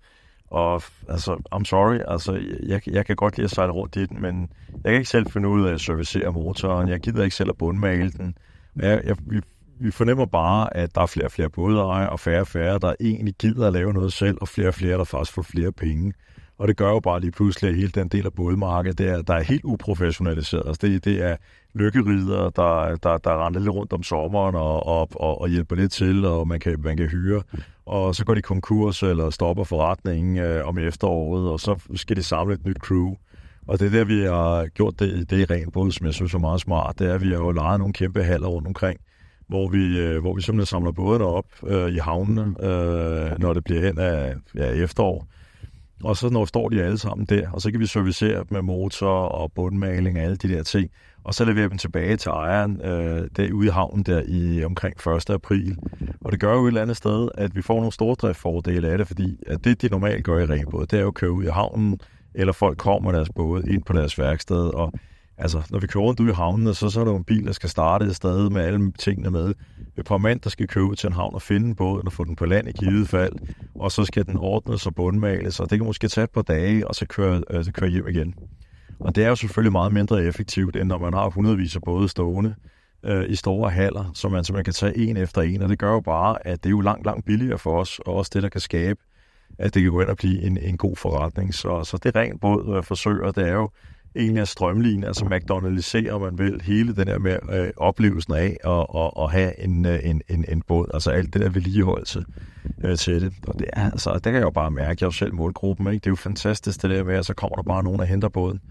Og 0.48 0.82
altså, 1.10 1.42
I'm 1.56 1.64
sorry, 1.64 2.00
altså, 2.08 2.42
jeg, 2.64 2.82
jeg 2.88 3.06
kan 3.06 3.16
godt 3.16 3.38
lide 3.38 3.46
at 3.46 3.52
sejle 3.52 3.72
rundt 3.72 3.96
i 3.96 4.06
den, 4.06 4.22
men 4.22 4.50
jeg 4.70 4.92
kan 4.92 4.94
ikke 4.94 5.10
selv 5.10 5.32
finde 5.32 5.48
ud 5.48 5.68
af 5.68 5.74
at 5.74 5.82
servicere 5.82 6.32
motoren. 6.32 6.90
Jeg 6.90 7.00
gider 7.00 7.24
ikke 7.24 7.36
selv 7.36 7.50
at 7.50 7.58
bundmale 7.58 8.12
den. 8.12 8.38
Jeg, 8.76 9.02
jeg, 9.06 9.16
vi, 9.26 9.42
vi 9.80 9.92
fornemmer 9.92 10.26
bare, 10.26 10.78
at 10.78 10.96
der 10.96 11.02
er 11.02 11.06
flere 11.06 11.26
og 11.26 11.32
flere 11.32 11.50
bådejere, 11.50 12.10
og 12.10 12.20
færre 12.20 12.42
og 12.42 12.48
færre, 12.48 12.80
der 12.80 12.94
egentlig 13.00 13.34
gider 13.40 13.68
at 13.68 13.74
lave 13.74 13.94
noget 13.94 14.14
selv, 14.14 14.38
og 14.42 14.48
flere 14.48 14.68
og 14.68 14.74
flere, 14.74 14.98
der 14.98 15.04
faktisk 15.04 15.34
får 15.34 15.42
flere 15.42 15.72
penge. 15.72 16.14
Og 16.58 16.68
det 16.68 16.78
gør 16.78 16.90
jo 16.90 17.00
bare 17.00 17.20
lige 17.20 17.32
pludselig, 17.32 17.70
at 17.70 17.76
hele 17.76 17.90
den 17.90 18.08
del 18.08 18.26
af 18.26 18.34
bådmarkedet, 18.34 18.98
der, 18.98 19.22
der 19.22 19.34
er 19.34 19.44
helt 19.44 19.64
uprofessionaliseret. 19.64 20.64
Altså 20.68 20.88
det, 20.88 21.06
det 21.06 21.22
er 21.22 21.36
lykkeridere, 21.74 22.52
der, 22.56 22.96
der, 22.96 23.18
der 23.18 23.46
render 23.46 23.60
lidt 23.60 23.74
rundt 23.74 23.94
om 23.94 24.04
sommeren 24.04 24.56
og, 24.56 24.86
og, 24.86 25.10
og, 25.16 25.42
og 25.42 25.50
hjælper 25.50 25.76
lidt 25.76 25.92
til, 25.92 26.26
og 26.26 26.48
man 26.48 26.60
kan, 26.60 26.82
man 26.84 26.98
kan 26.98 27.08
hyre. 27.08 27.42
Og 27.86 28.16
så 28.16 28.26
går 28.26 28.34
de 28.34 28.42
konkurs 28.42 29.04
eller 29.04 29.30
stopper 29.30 29.64
forretningen 29.64 30.38
øh, 30.38 30.68
om 30.68 30.78
efteråret, 30.78 31.50
og 31.50 31.60
så 31.60 31.80
skal 31.96 32.16
de 32.16 32.24
samle 32.24 32.54
et 32.54 32.66
nyt 32.66 32.78
crew. 32.78 33.16
Og 33.68 33.80
det 33.80 33.86
er 33.86 33.90
der, 33.90 34.04
vi 34.04 34.22
har 34.22 34.66
gjort 34.68 35.00
det, 35.00 35.30
det 35.30 35.40
i 35.40 35.54
ren 35.54 35.72
båd, 35.72 35.92
som 35.92 36.06
jeg 36.06 36.14
synes 36.14 36.34
er 36.34 36.40
meget 36.40 36.62
smart. 36.62 37.00
Det 37.00 37.10
er, 37.10 37.14
at 37.14 37.22
vi 37.22 37.28
har 37.28 37.38
jo 37.38 37.52
lejet 37.52 37.80
nogle 37.80 37.94
kæmpe 37.94 38.24
haller 38.24 38.48
rundt 38.48 38.68
omkring, 38.68 39.00
hvor 39.48 39.68
vi, 39.68 40.00
øh, 40.00 40.22
hvor 40.22 40.34
vi 40.34 40.42
simpelthen 40.42 40.66
samler 40.66 40.92
bådene 40.92 41.26
op 41.26 41.46
øh, 41.68 41.92
i 41.92 41.98
havnene, 41.98 42.42
øh, 42.42 43.40
når 43.40 43.54
det 43.54 43.64
bliver 43.64 43.82
hen 43.82 44.00
af 44.00 44.36
ja, 44.56 44.66
efterår 44.66 45.28
og 46.04 46.18
så 46.18 46.30
når 46.30 46.46
står 46.46 46.70
de 46.70 46.84
alle 46.84 46.98
sammen 46.98 47.26
der, 47.26 47.50
og 47.50 47.62
så 47.62 47.72
kan 47.72 47.80
vi 47.80 47.86
servicere 47.86 48.38
dem 48.38 48.48
med 48.50 48.62
motor 48.62 49.10
og 49.10 49.52
bundmaling 49.52 50.18
og 50.18 50.24
alle 50.24 50.36
de 50.36 50.48
der 50.48 50.64
ting. 50.64 50.90
Og 51.24 51.34
så 51.34 51.46
leverer 51.46 51.66
vi 51.66 51.70
dem 51.70 51.78
tilbage 51.78 52.18
til 52.18 52.30
ejeren 52.30 52.82
øh, 52.82 53.28
der 53.38 53.54
ude 53.54 53.68
i 53.68 53.70
havnen 53.70 54.04
der 54.04 54.22
i 54.28 54.64
omkring 54.64 55.08
1. 55.08 55.30
april. 55.30 55.78
Og 56.22 56.32
det 56.32 56.40
gør 56.40 56.54
jo 56.54 56.64
et 56.64 56.68
eller 56.68 56.82
andet 56.82 56.98
sted, 56.98 57.30
at 57.36 57.56
vi 57.56 57.62
får 57.62 57.76
nogle 57.76 57.92
stordriftsfordele 57.92 58.90
af 58.90 58.98
det, 58.98 59.08
fordi 59.08 59.38
at 59.48 59.64
det, 59.64 59.82
de 59.82 59.88
normalt 59.88 60.24
gør 60.24 60.40
i 60.40 60.46
ringbåde, 60.46 60.86
det 60.86 60.98
er 60.98 61.02
jo 61.02 61.08
at 61.08 61.14
køre 61.14 61.32
ud 61.32 61.44
i 61.44 61.48
havnen, 61.48 62.00
eller 62.34 62.54
folk 62.54 62.78
kommer 62.78 63.12
deres 63.12 63.30
båd 63.36 63.64
ind 63.64 63.84
på 63.84 63.94
deres 63.94 64.20
værksted, 64.20 64.74
og 64.74 64.94
Altså, 65.38 65.68
når 65.70 65.80
vi 65.80 65.88
kører 65.88 66.04
rundt 66.04 66.20
ud 66.20 66.30
i 66.30 66.34
havnen, 66.34 66.74
så, 66.74 66.90
så 66.90 67.00
er 67.00 67.04
der 67.04 67.12
jo 67.12 67.18
en 67.18 67.24
bil, 67.24 67.46
der 67.46 67.52
skal 67.52 67.70
starte 67.70 68.06
et 68.06 68.16
sted 68.16 68.50
med 68.50 68.62
alle 68.62 68.92
tingene 68.92 69.32
med. 69.32 69.54
Et 69.98 70.06
par 70.06 70.18
mand, 70.18 70.40
der 70.40 70.50
skal 70.50 70.68
købe 70.68 70.96
til 70.96 71.08
en 71.08 71.14
havn 71.14 71.36
og 71.36 71.42
finde 71.42 71.76
båden 71.76 72.08
og 72.08 72.14
få 72.14 72.24
den 72.24 72.36
på 72.36 72.46
land 72.46 72.68
i 72.68 72.72
givet 72.72 73.10
fald. 73.10 73.34
Og 73.76 73.92
så 73.92 74.06
skal 74.06 74.26
den 74.26 74.38
ordnes 74.38 74.86
og 74.86 74.96
bundmales, 74.96 75.60
og 75.60 75.70
det 75.70 75.80
kan 75.80 75.86
måske 75.86 76.08
tage 76.08 76.24
et 76.24 76.32
par 76.32 76.42
dage, 76.42 76.88
og 76.88 76.96
så 76.96 77.06
køre, 77.06 77.44
øh, 77.50 77.66
køre 77.66 77.90
hjem 77.90 78.08
igen. 78.08 78.36
Og 79.00 79.16
det 79.16 79.24
er 79.24 79.30
jo 79.30 79.36
selvfølgelig 79.36 79.72
meget 79.72 79.94
mindre 79.94 80.24
effektivt, 80.24 80.76
end 80.76 80.88
når 80.88 80.98
man 80.98 81.14
har 81.14 81.30
hundredvis 81.30 81.76
af 81.76 81.82
både 81.82 82.10
stående 82.10 82.56
øh, 83.04 83.30
i 83.30 83.36
store 83.36 83.70
haller, 83.70 84.12
som 84.14 84.32
man 84.32 84.46
man 84.54 84.64
kan 84.64 84.74
tage 84.74 84.98
en 84.98 85.18
efter 85.18 85.42
en. 85.42 85.62
Og 85.62 85.70
det 85.70 85.80
gør 85.80 85.92
jo 85.92 86.00
bare, 86.00 86.48
at 86.48 86.64
det 86.64 86.70
er 86.70 86.72
jo 86.72 86.82
langt, 86.82 87.06
langt 87.06 87.26
billigere 87.26 87.58
for 87.58 87.80
os, 87.80 88.00
og 88.00 88.16
også 88.16 88.32
det, 88.34 88.44
der 88.44 88.50
kan 88.50 88.62
skabe, 88.62 89.00
at 89.60 89.74
det 89.74 89.82
kan 89.82 89.92
gå 89.92 90.02
ind 90.02 90.10
og 90.10 90.18
blive 90.18 90.42
en, 90.42 90.58
en 90.58 90.78
god 90.78 90.96
forretning. 90.96 91.54
Så, 91.54 91.84
så 91.84 91.98
det 91.98 92.16
rent 92.16 92.42
båd 92.42 92.78
øh, 92.78 92.84
forsøger, 92.84 93.32
det 93.32 93.48
er 93.48 93.54
jo 93.54 93.70
egentlig 94.16 94.42
at 94.42 94.48
strømligne, 94.48 95.08
altså 95.08 95.26
McDonald'isere, 95.26 96.18
man 96.18 96.38
vil, 96.38 96.62
hele 96.62 96.96
den 96.96 97.08
her 97.08 97.18
med 97.18 97.38
øh, 97.52 97.72
oplevelsen 97.78 98.34
af 98.34 98.58
at, 98.64 98.70
og, 98.90 99.24
at 99.24 99.32
have 99.32 99.64
en, 99.64 99.86
øh, 99.86 100.00
en, 100.04 100.22
en, 100.30 100.46
en 100.48 100.62
båd, 100.62 100.88
altså 100.94 101.12
alt 101.12 101.34
det 101.34 101.42
der 101.42 101.50
vedligeholdelse 101.50 102.26
øh, 102.84 102.98
til 102.98 103.22
det. 103.22 103.34
Og 103.48 103.60
det, 103.60 103.68
er, 103.74 103.92
altså, 103.92 104.14
det 104.14 104.24
kan 104.24 104.34
jeg 104.34 104.42
jo 104.42 104.50
bare 104.50 104.72
mærke, 104.72 104.98
jeg 105.02 105.06
er 105.06 105.08
jo 105.08 105.12
selv 105.12 105.34
målgruppen, 105.34 105.88
ikke? 105.88 106.00
det 106.00 106.06
er 106.08 106.12
jo 106.12 106.16
fantastisk 106.16 106.82
det 106.82 106.90
der 106.90 107.04
med, 107.04 107.16
at 107.16 107.26
så 107.26 107.34
kommer 107.34 107.56
der 107.56 107.64
bare 107.64 107.84
nogen 107.84 108.00
og 108.00 108.06
henter 108.06 108.30
båden 108.30 108.62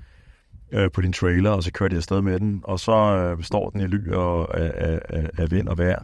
øh, 0.73 0.91
på 0.91 1.01
din 1.01 1.13
trailer, 1.13 1.51
og 1.51 1.63
så 1.63 1.73
kører 1.73 1.89
de 1.89 1.97
afsted 1.97 2.21
med 2.21 2.41
den, 2.41 2.61
og 2.65 2.81
så 2.81 2.93
øh, 2.93 3.43
står 3.43 3.71
den 3.71 3.81
i 3.81 3.87
ly 3.87 4.09
og, 4.11 4.59
af, 4.59 5.01
af, 5.09 5.31
af 5.39 5.51
vind 5.51 5.69
og 5.69 5.79
vejr 5.79 6.03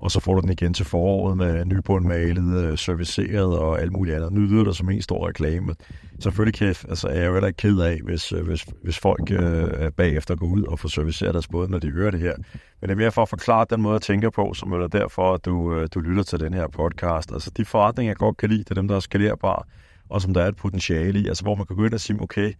og 0.00 0.10
så 0.10 0.20
får 0.20 0.34
du 0.34 0.40
den 0.40 0.50
igen 0.50 0.74
til 0.74 0.84
foråret 0.84 1.36
med 1.36 1.64
nybundmalet, 1.64 2.64
øh, 2.64 2.78
serviceret 2.78 3.58
og 3.58 3.80
alt 3.80 3.92
muligt 3.92 4.16
andet. 4.16 4.32
Nu 4.32 4.40
lyder 4.40 4.64
det 4.64 4.76
som 4.76 4.90
en 4.90 5.02
stor 5.02 5.28
reklame. 5.28 5.74
Selvfølgelig 6.20 6.54
kan, 6.54 6.68
altså, 6.88 7.08
er 7.08 7.14
jeg 7.14 7.26
jo 7.26 7.32
heller 7.32 7.46
ikke 7.46 7.56
ked 7.56 7.80
af, 7.80 8.00
hvis, 8.04 8.32
øh, 8.32 8.46
hvis, 8.46 8.66
hvis 8.82 8.98
folk 8.98 9.30
øh, 9.30 9.92
bagefter 9.92 10.36
går 10.36 10.46
ud 10.46 10.62
og 10.62 10.78
får 10.78 10.88
serviceret 10.88 11.34
deres 11.34 11.48
båd, 11.48 11.68
når 11.68 11.78
de 11.78 11.90
hører 11.90 12.10
det 12.10 12.20
her. 12.20 12.34
Men 12.80 12.88
det 12.88 12.90
er 12.90 12.96
mere 12.96 13.12
for 13.12 13.22
at 13.22 13.28
forklare 13.28 13.66
den 13.70 13.82
måde, 13.82 13.92
jeg 13.92 14.02
tænker 14.02 14.30
på, 14.30 14.54
som 14.54 14.72
er 14.72 14.86
derfor, 14.86 15.34
at 15.34 15.44
du, 15.44 15.74
øh, 15.74 15.88
du 15.94 16.00
lytter 16.00 16.22
til 16.22 16.40
den 16.40 16.54
her 16.54 16.66
podcast. 16.68 17.32
Altså 17.32 17.50
de 17.56 17.64
forretninger, 17.64 18.10
jeg 18.10 18.16
godt 18.16 18.36
kan 18.36 18.48
lide, 18.48 18.64
det 18.64 18.70
er 18.70 18.74
dem, 18.74 18.88
der 18.88 18.96
er 18.96 19.00
skalerbare. 19.00 19.62
og 20.08 20.22
som 20.22 20.34
der 20.34 20.42
er 20.42 20.48
et 20.48 20.56
potentiale 20.56 21.20
i, 21.20 21.28
altså 21.28 21.42
hvor 21.42 21.54
man 21.54 21.66
kan 21.66 21.76
gå 21.76 21.84
ind 21.84 21.94
og 21.94 22.00
sige, 22.00 22.22
okay, 22.22 22.52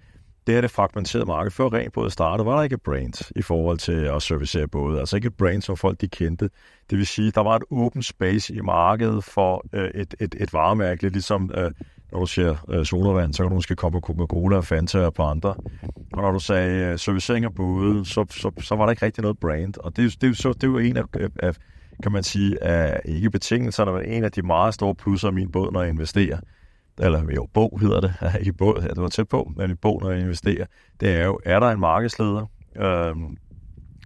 det 0.48 0.56
her 0.56 0.60
det 0.60 0.70
fragmenterede 0.70 1.26
marked. 1.26 1.50
Før 1.50 1.72
rent 1.72 1.92
både 1.92 2.10
startede, 2.10 2.46
var 2.46 2.56
der 2.56 2.62
ikke 2.62 2.74
et 2.74 2.82
brand 2.82 3.32
i 3.36 3.42
forhold 3.42 3.78
til 3.78 3.92
at 3.92 4.22
servicere 4.22 4.68
både. 4.68 5.00
Altså 5.00 5.16
ikke 5.16 5.26
et 5.26 5.34
brand, 5.34 5.62
som 5.62 5.76
folk 5.76 6.00
de 6.00 6.08
kendte. 6.08 6.50
Det 6.90 6.98
vil 6.98 7.06
sige, 7.06 7.30
der 7.30 7.40
var 7.40 7.56
et 7.56 7.62
åbent 7.70 8.04
space 8.04 8.54
i 8.54 8.60
markedet 8.60 9.24
for 9.24 9.64
øh, 9.72 9.90
et, 9.94 10.14
et, 10.20 10.34
et 10.40 10.52
varemærke, 10.52 11.02
lidt 11.02 11.12
ligesom 11.14 11.50
øh, 11.54 11.70
når 12.12 12.20
du 12.20 12.26
siger 12.26 12.56
øh, 12.68 12.84
solvand, 12.84 13.34
så 13.34 13.42
kan 13.42 13.50
du 13.50 13.54
måske 13.54 13.76
komme 13.76 14.00
på 14.00 14.06
Coca-Cola 14.06 14.56
og 14.56 14.64
Fanta 14.64 14.98
og 14.98 15.14
på 15.14 15.22
andre. 15.22 15.54
Og 16.12 16.22
når 16.22 16.30
du 16.30 16.38
sagde 16.38 16.84
øh, 16.84 16.98
servicering 16.98 17.44
af 17.44 17.54
både, 17.54 18.04
så, 18.04 18.26
så, 18.30 18.50
så 18.60 18.74
var 18.76 18.84
der 18.84 18.90
ikke 18.90 19.06
rigtig 19.06 19.22
noget 19.22 19.38
brand. 19.38 19.74
Og 19.78 19.96
det, 19.96 20.20
det, 20.20 20.36
så, 20.36 20.52
det 20.52 20.72
var 20.72 20.80
en 20.80 20.96
af, 20.96 21.02
øh, 21.16 21.30
af 21.42 21.54
kan 22.02 22.12
man 22.12 22.22
sige, 22.22 22.62
af 22.62 23.00
ikke 23.04 23.30
betingelserne, 23.30 23.92
men 23.92 24.04
en 24.04 24.24
af 24.24 24.32
de 24.32 24.42
meget 24.42 24.74
store 24.74 24.94
plusser 24.94 25.28
af 25.28 25.34
min 25.34 25.52
båd, 25.52 25.72
når 25.72 25.82
jeg 25.82 25.90
investerer 25.90 26.38
eller 27.00 27.22
jo, 27.36 27.48
bog 27.54 27.78
hedder 27.80 28.00
det, 28.00 28.14
ikke 28.40 28.52
bog, 28.52 28.78
ja, 28.82 28.88
det 28.88 29.02
var 29.02 29.08
tæt 29.08 29.28
på, 29.28 29.52
men 29.56 29.70
i 29.70 29.74
bog, 29.74 30.00
når 30.02 30.10
jeg 30.10 30.20
investerer, 30.20 30.66
det 31.00 31.08
er 31.08 31.24
jo, 31.24 31.40
er 31.44 31.60
der 31.60 31.70
en 31.70 31.80
markedsleder? 31.80 32.50
Øhm, 32.76 33.36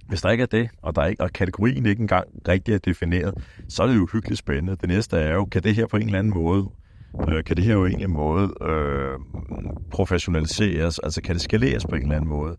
hvis 0.09 0.23
der 0.23 0.31
ikke 0.31 0.43
er 0.43 0.47
det, 0.47 0.71
og, 0.83 0.97
der 0.97 1.03
er 1.03 1.07
ikke, 1.07 1.23
og 1.23 1.33
kategorien 1.33 1.87
ikke 1.87 2.01
engang 2.01 2.29
rigtig 2.49 2.75
er 2.75 2.79
defineret, 2.79 3.35
så 3.69 3.83
er 3.83 3.87
det 3.87 3.97
jo 3.97 4.09
hyggeligt 4.13 4.39
spændende. 4.39 4.77
Det 4.81 4.89
næste 4.89 5.17
er 5.17 5.35
jo, 5.35 5.45
kan 5.45 5.63
det 5.63 5.75
her 5.75 5.87
på 5.87 5.97
en 5.97 6.07
eller 6.07 6.19
anden 6.19 6.35
måde, 6.35 6.69
øh, 7.29 7.45
kan 7.45 7.57
det 7.57 7.65
her 7.65 7.73
jo 7.73 7.87
egentlig 7.87 8.11
måde 8.11 8.55
øh, 8.63 9.19
professionaliseres, 9.91 10.99
altså 10.99 11.23
kan 11.23 11.35
det 11.35 11.43
skaleres 11.43 11.85
på 11.85 11.95
en 11.95 12.03
eller 12.03 12.17
anden 12.17 12.31
måde? 12.31 12.57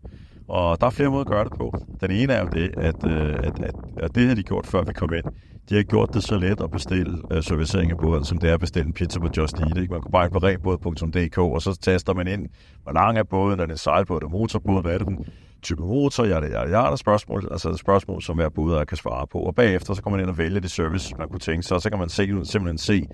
Og 0.48 0.80
der 0.80 0.86
er 0.86 0.90
flere 0.90 1.10
måder 1.10 1.20
at 1.20 1.26
gøre 1.30 1.44
det 1.44 1.52
på. 1.52 1.74
Den 2.00 2.10
ene 2.10 2.32
er 2.32 2.40
jo 2.42 2.48
det, 2.48 2.74
at, 2.76 3.06
øh, 3.06 3.34
at, 3.34 3.64
at, 3.64 3.74
at 3.96 4.14
det 4.14 4.28
har 4.28 4.34
de 4.34 4.42
gjort, 4.42 4.66
før 4.66 4.82
vi 4.82 4.92
kom 4.92 5.12
ind. 5.12 5.24
De 5.68 5.74
har 5.74 5.82
gjort 5.82 6.14
det 6.14 6.22
så 6.22 6.38
let 6.38 6.60
at 6.60 6.70
bestille 6.70 7.18
øh, 7.30 7.42
servicering 7.42 7.90
af 7.90 7.98
båden, 7.98 8.24
som 8.24 8.38
det 8.38 8.50
er 8.50 8.54
at 8.54 8.60
bestille 8.60 8.86
en 8.86 8.92
pizza 8.92 9.20
på 9.20 9.28
Just 9.36 9.58
Eat. 9.58 9.76
Ikke? 9.76 9.92
Man 9.92 10.02
kan 10.02 10.10
bare 10.10 10.24
ind 10.24 10.32
på 10.32 10.38
rebåd.dk, 10.38 11.38
og 11.38 11.62
så 11.62 11.78
taster 11.80 12.14
man 12.14 12.28
ind, 12.28 12.48
hvor 12.82 12.92
lang 12.92 13.18
er 13.18 13.22
båden, 13.22 13.60
er 13.60 13.66
det 13.66 13.72
en 13.72 13.78
sejlbåd, 13.78 14.22
er 14.22 14.28
motorbåd, 14.28 14.82
hvad 14.82 14.94
er 14.94 14.98
det 14.98 15.06
den 15.06 15.26
type 15.62 15.82
motor, 15.82 16.24
ja, 16.24 16.34
har 16.34 16.66
ja, 16.66 16.90
der 16.90 16.96
spørgsmål, 16.96 17.48
altså 17.50 17.70
et 17.70 17.78
spørgsmål, 17.78 18.22
som 18.22 18.36
hver 18.36 18.48
båd 18.48 18.84
kan 18.84 18.96
svare 18.96 19.26
på. 19.26 19.38
Og 19.38 19.54
bagefter, 19.54 19.94
så 19.94 20.02
kommer 20.02 20.16
man 20.16 20.24
ind 20.24 20.30
og 20.30 20.38
vælge 20.38 20.60
det 20.60 20.70
service, 20.70 21.14
man 21.18 21.28
kunne 21.28 21.40
tænke 21.40 21.62
sig, 21.62 21.74
og 21.74 21.82
så 21.82 21.90
kan 21.90 21.98
man 21.98 22.08
se, 22.08 22.26
simpelthen 22.44 22.78
se, 22.78 23.06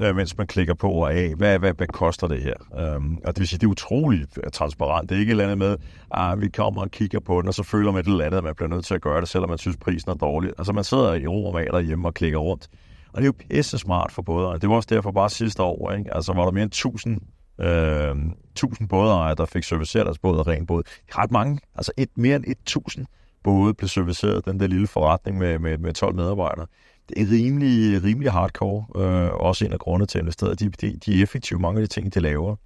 øh, 0.00 0.16
mens 0.16 0.38
man 0.38 0.46
klikker 0.46 0.74
på 0.74 0.90
og 0.90 1.14
af, 1.14 1.34
hvad, 1.34 1.58
hvad, 1.58 1.72
hvad 1.72 1.86
koster 1.86 2.26
det 2.26 2.42
her? 2.42 2.54
Øhm, 2.78 3.16
og 3.24 3.34
det 3.34 3.38
vil 3.38 3.48
sige, 3.48 3.58
det 3.58 3.66
er 3.66 3.70
utroligt 3.70 4.38
øh, 4.44 4.50
transparent. 4.50 5.08
Det 5.08 5.16
er 5.16 5.20
ikke 5.20 5.30
et 5.30 5.32
eller 5.32 5.44
andet 5.44 5.58
med, 5.58 5.70
at 5.70 5.78
ah, 6.10 6.40
vi 6.40 6.48
kommer 6.48 6.82
og 6.82 6.90
kigger 6.90 7.20
på 7.20 7.40
den, 7.40 7.48
og 7.48 7.54
så 7.54 7.62
føler 7.62 7.92
man 7.92 8.00
et 8.00 8.06
eller 8.06 8.24
andet, 8.24 8.38
at 8.38 8.44
man 8.44 8.54
bliver 8.54 8.68
nødt 8.68 8.84
til 8.84 8.94
at 8.94 9.00
gøre 9.00 9.20
det, 9.20 9.28
selvom 9.28 9.50
man 9.50 9.58
synes, 9.58 9.76
prisen 9.76 10.10
er 10.10 10.14
dårlig. 10.14 10.52
Altså 10.58 10.72
man 10.72 10.84
sidder 10.84 11.14
i 11.14 11.26
ro 11.26 11.46
og 11.46 11.54
mag 11.54 11.66
derhjemme 11.66 12.08
og 12.08 12.14
klikker 12.14 12.38
rundt. 12.38 12.68
Og 13.12 13.22
det 13.22 13.22
er 13.22 13.26
jo 13.26 13.48
pisse 13.50 13.78
smart 13.78 14.12
for 14.12 14.22
båderne. 14.22 14.60
Det 14.60 14.68
var 14.68 14.74
også 14.76 14.88
derfor 14.94 15.10
bare 15.10 15.30
sidste 15.30 15.62
år, 15.62 15.92
ikke? 15.92 16.14
Altså 16.14 16.32
var 16.32 16.44
der 16.44 16.50
mere 16.50 16.62
end 16.62 16.70
1000 16.70 17.20
øh, 17.60 18.16
1000 18.52 18.88
bådejere, 18.88 19.34
der 19.34 19.44
fik 19.44 19.62
serviceret 19.62 20.06
deres 20.06 20.18
båd 20.18 20.38
og 20.38 20.46
ren 20.46 20.66
båd. 20.66 20.82
Ret 21.08 21.30
mange, 21.30 21.60
altså 21.74 21.92
et, 21.96 22.08
mere 22.16 22.36
end 22.36 22.44
1000 22.46 23.06
både 23.44 23.74
blev 23.74 23.88
serviceret, 23.88 24.44
den 24.44 24.60
der 24.60 24.66
lille 24.66 24.86
forretning 24.86 25.38
med, 25.38 25.58
med, 25.58 25.78
med 25.78 25.92
12 25.92 26.14
medarbejdere 26.14 26.66
rimelig, 27.16 28.04
rimelig 28.04 28.32
hardcore. 28.32 29.02
Øh, 29.02 29.32
også 29.32 29.64
en 29.64 29.72
af 29.72 29.78
grundene 29.78 30.06
til 30.06 30.18
at 30.18 30.22
investere. 30.22 30.54
De, 30.54 30.68
de, 30.68 30.96
de 31.06 31.18
er 31.18 31.22
effektive, 31.22 31.58
mange 31.58 31.80
af 31.80 31.88
de 31.88 31.94
ting, 31.94 32.14
de 32.14 32.20
laver. 32.20 32.56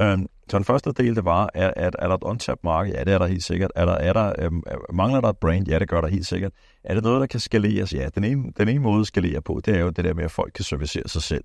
Øh, 0.00 0.18
så 0.48 0.58
den 0.58 0.64
første 0.64 0.92
del, 0.92 1.16
det 1.16 1.24
var, 1.24 1.50
er, 1.54 1.72
er, 1.76 1.90
er 1.98 2.08
der 2.08 2.14
et 2.14 2.22
untapped 2.22 2.60
marked? 2.64 2.94
Ja, 2.94 3.04
det 3.04 3.12
er 3.12 3.18
der 3.18 3.26
helt 3.26 3.44
sikkert. 3.44 3.70
Er 3.74 3.84
der, 3.84 3.92
er 3.92 4.12
der, 4.12 4.32
øh, 4.38 4.50
mangler 4.92 5.20
der 5.20 5.28
et 5.28 5.38
brand? 5.38 5.68
Ja, 5.68 5.78
det 5.78 5.88
gør 5.88 6.00
der 6.00 6.08
helt 6.08 6.26
sikkert. 6.26 6.52
Er 6.84 6.94
det 6.94 7.02
noget, 7.02 7.20
der 7.20 7.26
kan 7.26 7.40
skaleres? 7.40 7.94
Ja, 7.94 8.08
den 8.14 8.24
ene, 8.24 8.52
den 8.58 8.68
ene 8.68 8.80
måde 8.80 9.00
at 9.00 9.06
skalere 9.06 9.42
på, 9.42 9.60
det 9.64 9.76
er 9.76 9.80
jo 9.80 9.90
det 9.90 10.04
der 10.04 10.14
med, 10.14 10.24
at 10.24 10.30
folk 10.30 10.52
kan 10.54 10.64
servicere 10.64 11.08
sig 11.08 11.22
selv. 11.22 11.44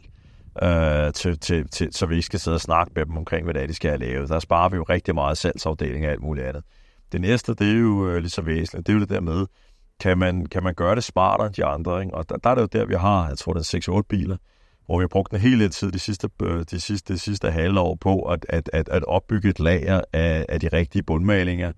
Øh, 0.64 1.14
til, 1.14 1.40
til, 1.40 1.68
til, 1.68 1.94
så 1.94 2.06
vi 2.06 2.16
ikke 2.16 2.26
skal 2.26 2.40
sidde 2.40 2.56
og 2.56 2.62
snakke 2.62 2.92
med 2.96 3.06
dem 3.06 3.18
omkring, 3.18 3.44
hvad 3.44 3.54
det 3.54 3.64
er, 3.64 3.68
de 3.68 3.74
skal 3.74 3.90
have 3.90 4.00
lavet. 4.00 4.30
Der 4.30 4.40
sparer 4.40 4.70
vi 4.70 4.76
jo 4.76 4.84
rigtig 4.84 5.16
meget 5.16 5.38
salgsafdeling 5.38 6.06
og 6.06 6.12
alt 6.12 6.22
muligt 6.22 6.48
andet. 6.48 6.64
Det 7.12 7.22
næste, 7.22 7.54
det 7.54 7.70
er 7.70 7.80
jo 7.80 8.08
øh, 8.10 8.18
lige 8.18 8.30
så 8.30 8.42
væsentligt. 8.42 8.88
Det 8.88 8.94
er 8.94 8.98
jo 8.98 9.00
det 9.00 9.10
der 9.10 9.22
med, 9.22 9.46
kan 10.02 10.18
man, 10.18 10.46
kan 10.46 10.64
man 10.64 10.74
gøre 10.74 10.96
det 10.96 11.04
smartere 11.04 11.48
end 11.48 11.56
de 11.56 11.66
andre. 11.66 12.02
Ikke? 12.02 12.14
Og 12.14 12.30
der, 12.30 12.38
der 12.38 12.50
er 12.50 12.56
det 12.56 12.62
jo 12.62 12.68
der, 12.80 12.86
vi 12.86 12.96
har, 12.96 13.28
jeg 13.28 13.38
tror, 13.38 13.54
det 13.54 13.74
er 13.74 14.00
6-8 14.00 14.02
biler, 14.10 14.38
hvor 14.86 14.98
vi 14.98 15.04
har 15.04 15.08
brugt 15.08 15.34
en 15.34 15.40
hel 15.40 15.60
del 15.60 15.70
tid 15.70 15.92
de 15.92 16.00
sidste, 16.00 16.30
øh, 16.42 16.66
de 16.72 16.80
sidste, 16.80 17.14
de 17.14 17.20
sidste 17.20 17.52
halvår 17.52 17.96
på 18.02 18.22
at, 18.22 18.46
at, 18.50 18.70
at, 18.74 18.90
at 18.90 19.04
opbygge 19.04 19.50
et 19.50 19.60
lager 19.60 20.02
af, 20.14 20.46
af 20.50 20.60
de 20.60 20.68
rigtige 20.68 21.04
bundmalinger. 21.04 21.72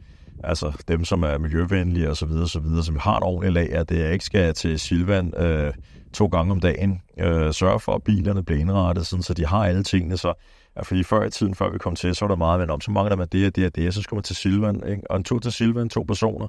Altså 0.43 0.83
dem, 0.87 1.05
som 1.05 1.23
er 1.23 1.37
miljøvenlige 1.37 2.09
og 2.09 2.17
så 2.17 2.25
videre, 2.25 2.47
så 2.47 2.59
videre, 2.59 2.83
som 2.83 2.97
har 2.97 3.17
et 3.17 3.23
ordentligt 3.23 3.53
lager. 3.53 3.83
Det 3.83 3.99
jeg 3.99 4.13
ikke 4.13 4.25
skal 4.25 4.53
til 4.53 4.79
Silvan 4.79 5.33
øh, 5.37 5.73
to 6.13 6.25
gange 6.25 6.51
om 6.51 6.59
dagen. 6.59 7.01
Øh, 7.19 7.53
sørge 7.53 7.79
for, 7.79 7.95
at 7.95 8.03
bilerne 8.03 8.43
bliver 8.43 8.59
indrettet, 8.59 9.07
sådan, 9.07 9.23
så 9.23 9.33
de 9.33 9.45
har 9.45 9.65
alle 9.65 9.83
tingene. 9.83 10.17
Så 10.17 10.33
Ja, 10.75 10.81
fordi 10.81 11.03
før 11.03 11.23
i 11.23 11.29
tiden, 11.29 11.55
før 11.55 11.69
vi 11.69 11.77
kom 11.77 11.95
til, 11.95 12.15
så 12.15 12.25
var 12.25 12.27
der 12.27 12.35
meget, 12.35 12.59
men 12.59 12.69
om 12.69 12.81
så 12.81 12.91
mangler 12.91 13.15
man 13.15 13.27
det 13.31 13.47
og 13.47 13.55
det 13.55 13.65
og 13.65 13.75
det, 13.75 13.93
så 13.93 14.01
skulle 14.01 14.17
man 14.17 14.23
til 14.23 14.35
Silvan, 14.35 14.83
ikke? 14.87 15.11
og 15.11 15.17
en 15.17 15.23
tur 15.23 15.39
til 15.39 15.51
Silvan, 15.51 15.89
to 15.89 16.03
personer, 16.03 16.47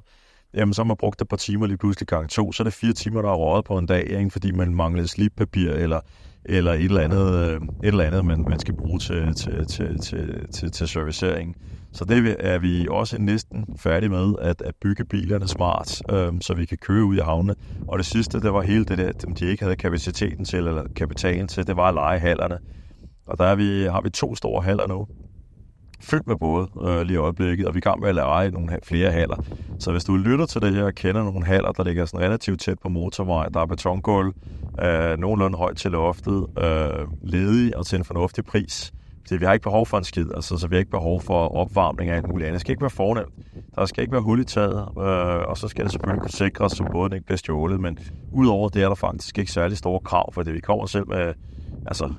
jamen 0.55 0.73
så 0.73 0.81
har 0.81 0.87
man 0.87 0.97
brugt 0.97 1.21
et 1.21 1.27
par 1.27 1.37
timer 1.37 1.67
lige 1.67 1.77
pludselig 1.77 2.07
gang 2.07 2.29
to, 2.29 2.51
så 2.51 2.63
er 2.63 2.65
det 2.65 2.73
fire 2.73 2.93
timer, 2.93 3.21
der 3.21 3.29
er 3.29 3.35
røget 3.35 3.65
på 3.65 3.77
en 3.77 3.85
dag, 3.85 4.09
ikke? 4.09 4.29
fordi 4.29 4.51
man 4.51 4.75
manglede 4.75 5.07
slippapir 5.07 5.71
eller, 5.71 5.99
eller 6.45 6.73
et 6.73 6.83
eller 6.83 7.01
andet, 7.01 7.33
øh, 7.33 7.55
et 7.55 7.61
eller 7.83 8.03
andet 8.03 8.25
man, 8.25 8.45
man 8.49 8.59
skal 8.59 8.73
bruge 8.73 8.99
til, 8.99 9.33
til, 9.35 9.67
til, 9.67 9.99
til, 9.99 10.47
til, 10.53 10.71
til 10.71 10.87
servicering. 10.87 11.55
Så 11.91 12.05
det 12.05 12.35
er 12.39 12.59
vi 12.59 12.87
også 12.89 13.21
næsten 13.21 13.65
færdige 13.77 14.09
med, 14.09 14.33
at, 14.41 14.61
at 14.61 14.75
bygge 14.81 15.05
bilerne 15.05 15.47
smart, 15.47 16.01
øh, 16.11 16.33
så 16.41 16.53
vi 16.53 16.65
kan 16.65 16.77
køre 16.77 17.03
ud 17.03 17.15
i 17.15 17.19
havne. 17.19 17.55
Og 17.87 17.97
det 17.97 18.05
sidste, 18.05 18.41
det 18.41 18.53
var 18.53 18.61
hele 18.61 18.85
det 18.85 18.97
der, 18.97 19.11
de 19.11 19.45
ikke 19.45 19.63
havde 19.63 19.75
kapaciteten 19.75 20.45
til, 20.45 20.59
eller 20.59 20.83
kapitalen 20.95 21.47
til, 21.47 21.67
det 21.67 21.77
var 21.77 21.87
at 21.87 21.93
lege 21.93 22.19
hallerne. 22.19 22.57
Og 23.27 23.37
der 23.37 23.45
er 23.45 23.55
vi, 23.55 23.83
har 23.83 24.01
vi 24.01 24.09
to 24.09 24.35
store 24.35 24.63
haller 24.63 24.87
nu, 24.87 25.07
fyldt 26.05 26.27
med 26.27 26.35
både 26.35 26.67
øh, 26.81 27.01
lige 27.01 27.13
i 27.13 27.17
øjeblikket, 27.17 27.67
og 27.67 27.73
vi 27.73 27.77
er 27.77 27.81
i 27.81 27.89
gang 27.89 27.99
med 27.99 28.09
at 28.09 28.15
lege 28.15 28.51
nogle 28.51 28.79
flere 28.83 29.11
haller. 29.11 29.43
Så 29.79 29.91
hvis 29.91 30.03
du 30.03 30.15
lytter 30.15 30.45
til 30.45 30.61
det 30.61 30.73
her 30.73 30.83
og 30.83 30.95
kender 30.95 31.23
nogle 31.23 31.45
haller, 31.45 31.71
der 31.71 31.83
ligger 31.83 32.05
sådan 32.05 32.25
relativt 32.25 32.61
tæt 32.61 32.79
på 32.79 32.89
motorvej, 32.89 33.49
der 33.53 33.59
er 33.59 33.65
betongulv, 33.65 34.33
øh, 34.83 35.17
nogenlunde 35.17 35.57
højt 35.57 35.77
til 35.77 35.91
loftet, 35.91 36.47
øh, 36.57 37.07
ledig 37.23 37.77
og 37.77 37.85
til 37.85 37.97
en 37.97 38.05
fornuftig 38.05 38.45
pris, 38.45 38.93
fordi 39.27 39.37
vi 39.37 39.45
har 39.45 39.53
ikke 39.53 39.63
behov 39.63 39.85
for 39.85 39.97
en 39.97 40.03
skid, 40.03 40.27
altså, 40.35 40.57
så 40.57 40.67
vi 40.67 40.75
har 40.75 40.79
ikke 40.79 40.91
behov 40.91 41.21
for 41.21 41.55
opvarmning 41.55 42.09
af 42.11 42.15
alt 42.15 42.27
muligt 42.27 42.47
andet. 42.47 42.53
Det 42.53 42.61
skal 42.61 42.71
ikke 42.71 42.81
være 42.81 42.89
fornemt. 42.89 43.33
Der 43.75 43.85
skal 43.85 44.01
ikke 44.01 44.11
være 44.11 44.21
hul 44.21 44.39
i 44.39 44.43
taget, 44.43 44.87
øh, 44.97 45.49
og 45.49 45.57
så 45.57 45.67
skal 45.67 45.83
det 45.83 45.91
selvfølgelig 45.91 46.21
kunne 46.21 46.31
sikres, 46.31 46.71
så 46.71 46.83
båden 46.91 47.13
ikke 47.13 47.25
bliver 47.25 47.37
stjålet. 47.37 47.79
Men 47.79 47.97
udover 48.31 48.69
det 48.69 48.83
er 48.83 48.87
der 48.87 48.95
faktisk 48.95 49.37
ikke 49.37 49.51
særlig 49.51 49.77
store 49.77 49.99
krav, 49.99 50.33
for 50.33 50.43
det 50.43 50.53
vi 50.53 50.59
kommer 50.59 50.85
selv 50.85 51.07
med 51.07 51.33
altså, 51.85 52.13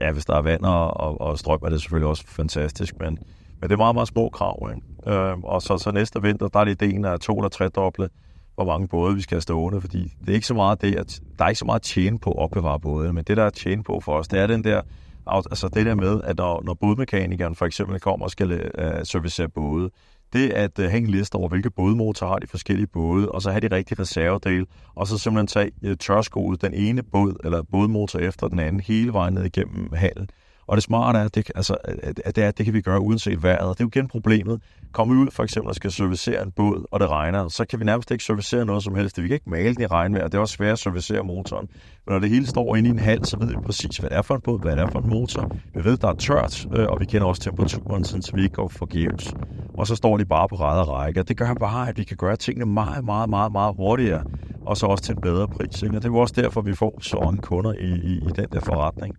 ja, 0.00 0.12
hvis 0.12 0.24
der 0.24 0.34
er 0.34 0.42
vand 0.42 0.62
og, 0.62 1.00
og, 1.00 1.20
og 1.20 1.38
strøm, 1.38 1.58
er 1.64 1.68
det 1.68 1.80
selvfølgelig 1.80 2.08
også 2.08 2.24
fantastisk, 2.26 2.94
men, 3.00 3.18
men 3.60 3.70
det 3.70 3.72
er 3.72 3.76
meget, 3.76 3.94
meget 3.94 4.08
små 4.08 4.28
krav. 4.28 4.70
Ikke? 4.74 5.18
Øh, 5.18 5.38
og 5.38 5.62
så, 5.62 5.78
så 5.78 5.90
næste 5.90 6.22
vinter, 6.22 6.48
der 6.48 6.60
er 6.60 6.64
det 6.64 6.82
ideen 6.82 7.04
af 7.04 7.20
to 7.20 7.38
eller 7.38 7.48
tre 7.48 7.68
doble, 7.68 8.08
hvor 8.54 8.64
mange 8.64 8.88
både 8.88 9.14
vi 9.14 9.20
skal 9.20 9.34
have 9.34 9.42
stående, 9.42 9.80
fordi 9.80 10.12
det 10.20 10.28
er 10.28 10.34
ikke 10.34 10.46
så 10.46 10.54
meget 10.54 10.82
det, 10.82 10.94
at 10.94 11.20
der 11.38 11.44
er 11.44 11.48
ikke 11.48 11.58
så 11.58 11.64
meget 11.64 11.78
at 11.78 11.82
tjene 11.82 12.18
på 12.18 12.30
at 12.30 12.38
opbevare 12.38 12.80
både, 12.80 13.12
men 13.12 13.24
det, 13.24 13.36
der 13.36 13.42
er 13.42 13.46
at 13.46 13.52
tjene 13.52 13.82
på 13.82 14.00
for 14.00 14.12
os, 14.12 14.28
det 14.28 14.38
er 14.38 14.46
den 14.46 14.64
der, 14.64 14.82
altså 15.26 15.68
det 15.68 15.86
der 15.86 15.94
med, 15.94 16.20
at 16.24 16.36
når, 16.36 16.62
når 16.64 16.74
bådmekanikeren 16.74 17.54
for 17.54 17.66
eksempel 17.66 18.00
kommer 18.00 18.26
og 18.26 18.30
skal 18.30 18.52
øh, 18.52 19.04
servicere 19.04 19.48
både, 19.48 19.90
det 20.32 20.50
at 20.50 20.78
uh, 20.78 20.84
have 20.84 20.98
en 20.98 21.06
liste 21.06 21.34
over, 21.34 21.48
hvilke 21.48 21.70
bådmotorer 21.70 22.30
har 22.30 22.38
de 22.38 22.46
forskellige 22.46 22.86
både, 22.86 23.32
og 23.32 23.42
så 23.42 23.50
have 23.50 23.68
de 23.68 23.76
rigtige 23.76 24.00
reservedele, 24.00 24.66
og 24.94 25.06
så 25.06 25.18
simpelthen 25.18 25.46
tage 25.46 25.90
uh, 25.90 25.96
tørskoet 26.00 26.62
den 26.62 26.74
ene 26.74 27.02
båd 27.02 27.40
eller 27.44 27.62
bådmotor 27.62 28.18
efter 28.18 28.48
den 28.48 28.58
anden 28.58 28.80
hele 28.80 29.12
vejen 29.12 29.34
ned 29.34 29.44
igennem 29.44 29.92
halen. 29.92 30.28
Og 30.68 30.76
det 30.76 30.84
smarte 30.84 31.18
er, 31.18 31.24
at 31.24 31.34
det, 31.34 31.50
altså, 31.54 31.76
at 32.24 32.36
det, 32.36 32.44
er, 32.44 32.48
at 32.48 32.58
det 32.58 32.64
kan 32.64 32.74
vi 32.74 32.80
gøre 32.80 33.00
uanset 33.00 33.42
vejret. 33.42 33.78
Det 33.78 33.80
er 33.80 33.84
jo 33.84 33.90
igen 33.94 34.08
problemet. 34.08 34.60
Kommer 34.92 35.14
vi 35.14 35.20
ud 35.20 35.30
for 35.30 35.42
eksempel 35.42 35.68
og 35.68 35.74
skal 35.74 35.92
servicere 35.92 36.42
en 36.42 36.50
båd, 36.50 36.84
og 36.90 37.00
det 37.00 37.08
regner, 37.08 37.48
så 37.48 37.64
kan 37.64 37.80
vi 37.80 37.84
nærmest 37.84 38.10
ikke 38.10 38.24
servicere 38.24 38.64
noget 38.64 38.82
som 38.82 38.94
helst. 38.94 39.22
Vi 39.22 39.28
kan 39.28 39.34
ikke 39.34 39.50
male 39.50 39.74
den 39.74 39.82
i 39.82 39.86
regnvejr, 39.86 40.24
det 40.24 40.34
er 40.34 40.38
også 40.38 40.54
svært 40.54 40.72
at 40.72 40.78
servicere 40.78 41.24
motoren. 41.24 41.68
Men 42.06 42.12
når 42.12 42.18
det 42.18 42.30
hele 42.30 42.46
står 42.46 42.76
inde 42.76 42.88
i 42.88 42.92
en 42.92 42.98
hal, 42.98 43.26
så 43.26 43.38
ved 43.38 43.48
vi 43.48 43.56
præcis, 43.66 43.96
hvad 43.96 44.10
det 44.10 44.18
er 44.18 44.22
for 44.22 44.34
en 44.34 44.40
båd, 44.40 44.60
hvad 44.60 44.76
det 44.76 44.82
er 44.82 44.90
for 44.90 44.98
en 44.98 45.08
motor. 45.08 45.52
Vi 45.74 45.84
ved, 45.84 45.96
der 45.96 46.08
er 46.08 46.14
tørt, 46.14 46.66
øh, 46.76 46.86
og 46.88 47.00
vi 47.00 47.04
kender 47.04 47.26
også 47.26 47.42
temperaturen, 47.42 48.04
så 48.04 48.32
vi 48.34 48.42
ikke 48.42 48.54
går 48.54 48.68
forgæves. 48.68 49.34
Og 49.74 49.86
så 49.86 49.96
står 49.96 50.16
de 50.16 50.24
bare 50.24 50.48
på 50.48 50.56
ræd 50.56 50.80
og 50.80 50.88
række. 50.88 51.22
Det 51.22 51.36
gør 51.36 51.54
bare, 51.54 51.88
at 51.88 51.98
vi 51.98 52.04
kan 52.04 52.16
gøre 52.16 52.36
tingene 52.36 52.66
meget, 52.66 53.04
meget, 53.04 53.30
meget, 53.30 53.52
meget 53.52 53.74
hurtigere, 53.76 54.24
og 54.66 54.76
så 54.76 54.86
også 54.86 55.04
til 55.04 55.14
en 55.14 55.20
bedre 55.20 55.48
pris. 55.48 55.82
Ikke? 55.82 55.96
Og 55.96 56.02
det 56.02 56.08
er 56.08 56.14
også 56.14 56.34
derfor, 56.42 56.60
vi 56.60 56.74
får 56.74 56.98
så 57.00 57.20
mange 57.24 57.40
kunder 57.40 57.72
i, 57.72 57.90
i, 58.10 58.12
i 58.12 58.30
den 58.36 58.46
der 58.52 58.60
forretning. 58.60 59.14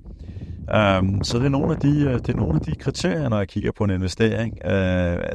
Um, 0.76 1.24
så 1.24 1.38
det 1.38 1.46
er, 1.46 1.50
nogle 1.50 1.72
af 1.72 1.80
de, 1.80 2.02
øh, 2.02 2.14
det 2.14 2.30
er 2.30 2.38
nogle 2.38 2.56
af 2.56 2.62
de 2.62 2.76
kriterier, 2.76 3.30
når 3.30 3.38
jeg 3.38 3.48
kigger 3.48 3.72
på 3.72 3.84
en 3.84 3.90
investering, 3.90 4.54
uh, 4.66 4.72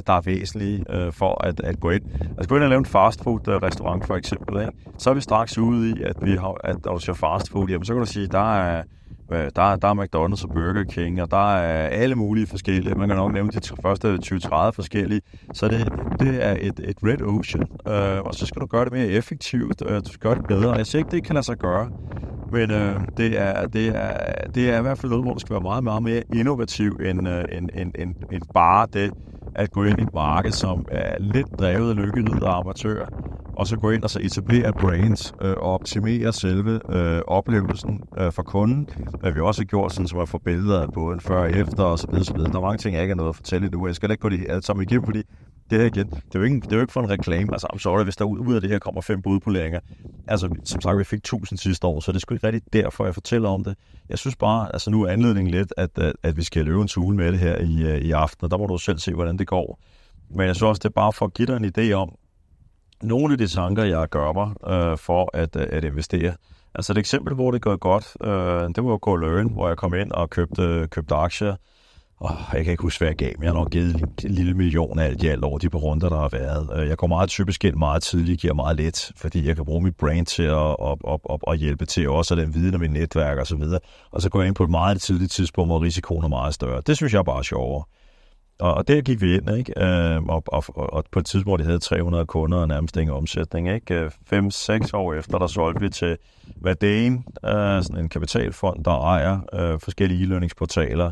der 0.06 0.12
er 0.12 0.20
væsentlige 0.20 0.84
uh, 0.94 1.12
for 1.12 1.44
at, 1.44 1.60
at 1.60 1.80
gå 1.80 1.90
ind. 1.90 2.02
Altså 2.38 2.48
gå 2.48 2.54
ind 2.54 2.64
og 2.64 2.68
lave 2.68 2.78
en 2.78 2.86
fastfood-restaurant 2.86 4.06
for 4.06 4.16
eksempel, 4.16 4.60
ikke? 4.60 4.72
så 4.98 5.10
er 5.10 5.14
vi 5.14 5.20
straks 5.20 5.58
ude 5.58 5.90
i, 5.90 6.02
at, 6.02 6.16
vi 6.22 6.30
har, 6.36 6.56
at 6.64 6.84
når 6.84 6.94
du 6.94 7.00
siger 7.00 7.14
fastfood, 7.14 7.68
jamen, 7.68 7.84
så 7.84 7.92
kan 7.92 8.00
du 8.00 8.06
sige, 8.06 8.26
der 8.26 8.54
er, 8.54 8.82
der, 9.30 9.76
der 9.76 9.88
er 9.88 9.94
McDonald's 9.94 10.44
og 10.44 10.54
Burger 10.54 10.84
King, 10.84 11.22
og 11.22 11.30
der 11.30 11.54
er 11.54 11.88
alle 11.88 12.14
mulige 12.14 12.46
forskellige. 12.46 12.94
Man 12.94 13.08
kan 13.08 13.16
nok 13.16 13.32
nævne 13.32 13.50
de 13.50 13.60
første 13.82 14.18
20-30 14.24 14.70
forskellige. 14.70 15.20
Så 15.52 15.68
det, 15.68 15.92
det 16.20 16.44
er 16.44 16.56
et, 16.60 16.80
et 16.84 16.96
red 17.02 17.22
ocean, 17.22 17.62
uh, 17.62 18.26
og 18.26 18.34
så 18.34 18.46
skal 18.46 18.62
du 18.62 18.66
gøre 18.66 18.84
det 18.84 18.92
mere 18.92 19.06
effektivt, 19.06 19.82
og 19.82 20.04
du 20.06 20.08
skal 20.08 20.20
gøre 20.20 20.34
det 20.34 20.46
bedre. 20.46 20.72
Jeg 20.72 20.86
siger 20.86 21.00
ikke, 21.00 21.10
det 21.10 21.24
kan 21.24 21.34
lade 21.34 21.46
sig 21.46 21.56
gøre, 21.58 21.90
men 22.54 22.70
øh, 22.70 23.00
det, 23.16 23.40
er, 23.40 23.66
det, 23.66 23.88
er, 23.88 24.16
det 24.54 24.70
er 24.70 24.78
i 24.78 24.82
hvert 24.82 24.98
fald 24.98 25.10
noget, 25.10 25.24
hvor 25.24 25.34
du 25.34 25.40
skal 25.40 25.54
være 25.54 25.62
meget, 25.62 25.84
meget 25.84 26.02
mere 26.02 26.22
innovativ 26.34 27.00
end, 27.04 27.28
øh, 27.28 27.44
end, 27.52 27.68
end, 27.74 27.92
end, 27.98 28.14
end 28.32 28.42
bare 28.54 28.86
det 28.92 29.10
at 29.54 29.70
gå 29.70 29.84
ind 29.84 29.98
i 29.98 30.02
et 30.02 30.14
marked, 30.14 30.52
som 30.52 30.86
er 30.90 31.16
lidt 31.20 31.46
drevet 31.58 31.90
af 31.90 31.96
lykkelyd 31.96 32.42
og 32.42 32.58
amatører, 32.58 33.06
og 33.56 33.66
så 33.66 33.76
gå 33.76 33.90
ind 33.90 34.02
og 34.02 34.10
så 34.10 34.20
etablere 34.22 34.72
brands 34.72 35.34
øh, 35.42 35.50
og 35.50 35.74
optimere 35.74 36.32
selve 36.32 36.80
øh, 36.96 37.22
oplevelsen 37.26 38.00
øh, 38.18 38.32
for 38.32 38.42
kunden. 38.42 38.88
Hvad 39.20 39.32
vi 39.32 39.40
også 39.40 39.60
har 39.60 39.66
gjort, 39.66 39.92
sådan, 39.92 40.08
som 40.08 40.18
at 40.18 40.28
få 40.28 40.38
billeder 40.38 40.82
af 40.82 40.92
både 40.94 41.20
før 41.20 41.40
og 41.40 41.50
efter 41.50 41.82
og 41.82 41.98
så 41.98 42.06
videre, 42.10 42.24
så 42.24 42.34
videre. 42.34 42.52
Der 42.52 42.58
er 42.58 42.62
mange 42.62 42.78
ting, 42.78 42.94
jeg 42.94 43.02
ikke 43.02 43.12
har 43.12 43.16
noget 43.16 43.28
at 43.30 43.36
fortælle 43.36 43.68
nu. 43.68 43.86
Jeg 43.86 43.94
skal 43.94 44.10
ikke 44.10 44.22
gå 44.22 44.28
det 44.28 44.46
alt 44.48 44.64
sammen 44.64 44.82
igennem, 44.82 45.04
fordi 45.04 45.22
det 45.74 45.82
her 45.82 45.86
igen, 45.86 46.10
det 46.10 46.34
er 46.34 46.38
jo 46.38 46.42
ikke, 46.42 46.60
det 46.60 46.72
er 46.72 46.76
jo 46.76 46.80
ikke 46.80 46.92
for 46.92 47.00
en 47.00 47.10
reklame. 47.10 47.52
Altså, 47.52 47.66
I'm 47.74 47.78
sorry, 47.78 48.04
hvis 48.04 48.16
der 48.16 48.24
ud 48.24 48.54
af 48.54 48.60
det 48.60 48.70
her 48.70 48.78
kommer 48.78 49.00
fem 49.00 49.22
budpoleringer. 49.22 49.80
Altså, 50.28 50.56
som 50.64 50.80
sagt, 50.80 50.98
vi 50.98 51.04
fik 51.04 51.18
1000 51.18 51.58
sidste 51.58 51.86
år, 51.86 52.00
så 52.00 52.12
det 52.12 52.16
er 52.16 52.20
sgu 52.20 52.34
ikke 52.34 52.46
rigtigt 52.46 52.72
derfor, 52.72 53.04
jeg 53.04 53.14
fortæller 53.14 53.48
om 53.48 53.64
det. 53.64 53.76
Jeg 54.08 54.18
synes 54.18 54.36
bare, 54.36 54.70
altså 54.72 54.90
nu 54.90 55.02
er 55.02 55.10
anledningen 55.10 55.50
lidt, 55.50 55.74
at, 55.76 55.98
at, 55.98 56.12
at 56.22 56.36
vi 56.36 56.42
skal 56.42 56.64
løbe 56.64 56.82
en 56.82 56.88
tule 56.88 57.16
med 57.16 57.32
det 57.32 57.40
her 57.40 57.56
i, 57.58 57.82
øh, 57.82 57.98
i 57.98 58.10
aften, 58.10 58.44
og 58.44 58.50
der 58.50 58.58
må 58.58 58.66
du 58.66 58.78
selv 58.78 58.98
se, 58.98 59.14
hvordan 59.14 59.38
det 59.38 59.46
går. 59.46 59.78
Men 60.30 60.46
jeg 60.46 60.56
synes 60.56 60.68
også, 60.68 60.80
det 60.80 60.88
er 60.88 60.92
bare 60.92 61.12
for 61.12 61.26
at 61.26 61.34
give 61.34 61.46
dig 61.46 61.56
en 61.56 61.72
idé 61.78 61.92
om, 61.92 62.14
nogle 63.02 63.32
af 63.32 63.38
de 63.38 63.46
tanker, 63.46 63.84
jeg 63.84 64.08
gør 64.08 64.32
mig 64.32 64.72
øh, 64.72 64.98
for 64.98 65.30
at, 65.36 65.56
øh, 65.56 65.66
at 65.70 65.84
investere. 65.84 66.34
Altså 66.74 66.92
et 66.92 66.98
eksempel, 66.98 67.34
hvor 67.34 67.50
det 67.50 67.62
går 67.62 67.76
godt, 67.76 68.16
øh, 68.24 68.68
det 68.74 68.84
var 68.84 68.96
Go 68.96 69.16
Learn, 69.16 69.52
hvor 69.52 69.68
jeg 69.68 69.76
kom 69.76 69.94
ind 69.94 70.12
og 70.12 70.30
købte, 70.30 70.88
købte 70.90 71.14
aktier 71.14 71.56
Oh, 72.20 72.36
jeg 72.52 72.64
kan 72.64 72.70
ikke 72.70 72.82
huske, 72.82 73.00
hvad 73.00 73.08
jeg 73.08 73.16
gav, 73.16 73.32
men 73.38 73.44
jeg 73.44 73.52
har 73.52 73.58
nok 73.58 73.70
givet 73.70 73.94
en 74.24 74.30
lille 74.30 74.54
million 74.54 74.98
af 74.98 75.04
alt 75.04 75.22
i 75.22 75.26
alt 75.26 75.44
over 75.44 75.58
de 75.58 75.70
par 75.70 75.78
runder, 75.78 76.08
der 76.08 76.16
har 76.16 76.28
været. 76.28 76.70
Øh, 76.76 76.88
jeg 76.88 76.96
går 76.96 77.06
meget 77.06 77.28
typisk 77.28 77.64
ind 77.64 77.76
meget 77.76 78.02
tidligt, 78.02 78.40
giver 78.40 78.54
meget 78.54 78.76
let, 78.76 79.12
fordi 79.16 79.46
jeg 79.46 79.56
kan 79.56 79.64
bruge 79.64 79.82
mit 79.82 79.96
brand 79.96 80.26
til 80.26 80.42
at, 80.42 80.80
op, 80.80 80.98
op, 81.04 81.20
op, 81.24 81.40
at 81.48 81.58
hjælpe 81.58 81.86
til 81.86 82.08
også, 82.08 82.34
og 82.34 82.40
den 82.40 82.54
viden 82.54 82.74
om 82.74 82.80
mit 82.80 82.90
netværk 82.90 83.38
og 83.38 83.46
så 83.46 83.56
videre. 83.56 83.80
Og 84.10 84.22
så 84.22 84.28
går 84.28 84.40
jeg 84.40 84.48
ind 84.48 84.54
på 84.54 84.64
et 84.64 84.70
meget 84.70 85.00
tidligt 85.00 85.32
tidspunkt, 85.32 85.68
hvor 85.68 85.82
risikoen 85.82 86.24
er 86.24 86.28
meget 86.28 86.54
større. 86.54 86.82
Det 86.86 86.96
synes 86.96 87.12
jeg 87.12 87.18
er 87.18 87.22
bare 87.22 87.44
sjovere. 87.44 87.84
Og, 88.58 88.74
og 88.74 88.88
der 88.88 89.00
gik 89.00 89.20
vi 89.20 89.34
ind, 89.34 89.50
ikke? 89.50 89.72
Øh, 89.84 90.22
og, 90.22 90.42
og, 90.46 90.64
og, 90.76 91.04
på 91.12 91.18
et 91.18 91.26
tidspunkt, 91.26 91.48
hvor 91.48 91.56
de 91.56 91.64
havde 91.64 91.78
300 91.78 92.26
kunder 92.26 92.58
og 92.58 92.68
nærmest 92.68 92.96
ingen 92.96 93.16
omsætning, 93.16 93.70
ikke? 93.70 93.94
Øh, 93.94 94.10
5-6 94.32 94.90
år 94.92 95.14
efter, 95.14 95.38
der 95.38 95.46
solgte 95.46 95.80
vi 95.80 95.88
til 95.88 96.16
Verdane, 96.56 97.22
øh, 97.44 97.82
sådan 97.82 97.98
en 97.98 98.08
kapitalfond, 98.08 98.84
der 98.84 98.90
ejer 98.90 99.40
øh, 99.52 99.80
forskellige 99.80 100.24
e-learningsportaler, 100.24 101.10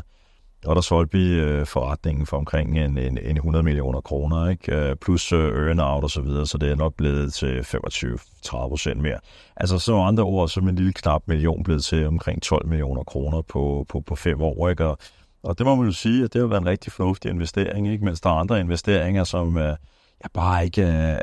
og 0.65 0.75
der 0.75 0.81
solgte 0.81 1.17
vi 1.17 1.33
øh, 1.33 1.65
forretningen 1.65 2.25
for 2.25 2.37
omkring 2.37 2.79
en, 2.79 2.97
en, 2.97 3.17
en 3.17 3.35
100 3.35 3.63
millioner 3.63 4.01
kroner, 4.01 4.49
ikke? 4.49 4.75
Øh, 4.75 4.95
plus 4.95 5.31
øh, 5.31 5.67
earn-out 5.67 6.03
og 6.03 6.09
så 6.09 6.21
videre, 6.21 6.47
så 6.47 6.57
det 6.57 6.71
er 6.71 6.75
nok 6.75 6.93
blevet 6.95 7.33
til 7.33 7.59
25-30 7.59 8.49
procent 8.49 9.01
mere. 9.01 9.19
Altså 9.55 9.79
så 9.79 9.95
andre 9.95 10.23
ord, 10.23 10.49
så 10.49 10.59
en 10.59 10.75
lille 10.75 10.93
knap 10.93 11.21
million 11.25 11.63
blevet 11.63 11.83
til 11.83 12.07
omkring 12.07 12.41
12 12.41 12.67
millioner 12.67 13.03
kroner 13.03 13.41
på, 13.41 13.85
på, 13.89 13.99
på 13.99 14.15
fem 14.15 14.41
år, 14.41 14.69
ikke? 14.69 14.85
Og, 14.85 14.97
og 15.43 15.57
det 15.57 15.65
må 15.65 15.75
man 15.75 15.85
jo 15.85 15.91
sige, 15.91 16.23
at 16.23 16.33
det 16.33 16.41
har 16.41 16.47
været 16.47 16.61
en 16.61 16.67
rigtig 16.67 16.91
fornuftig 16.91 17.31
investering, 17.31 17.87
ikke? 17.91 18.05
mens 18.05 18.21
der 18.21 18.29
er 18.29 18.33
andre 18.33 18.59
investeringer, 18.59 19.23
som 19.23 19.57
øh, 19.57 19.75
jeg 20.23 20.31
bare 20.33 20.65
ikke 20.65 20.81
er, 20.81 21.17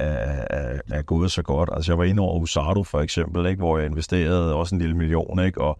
er, 0.50 0.80
er 0.90 1.02
gået 1.02 1.30
så 1.30 1.42
godt. 1.42 1.70
Altså 1.72 1.92
jeg 1.92 1.98
var 1.98 2.04
inde 2.04 2.22
over 2.22 2.40
Usado 2.40 2.84
for 2.84 3.00
eksempel, 3.00 3.46
ikke? 3.46 3.58
hvor 3.58 3.78
jeg 3.78 3.86
investerede 3.86 4.54
også 4.54 4.74
en 4.74 4.80
lille 4.80 4.96
million, 4.96 5.44
ikke? 5.44 5.60
og 5.60 5.78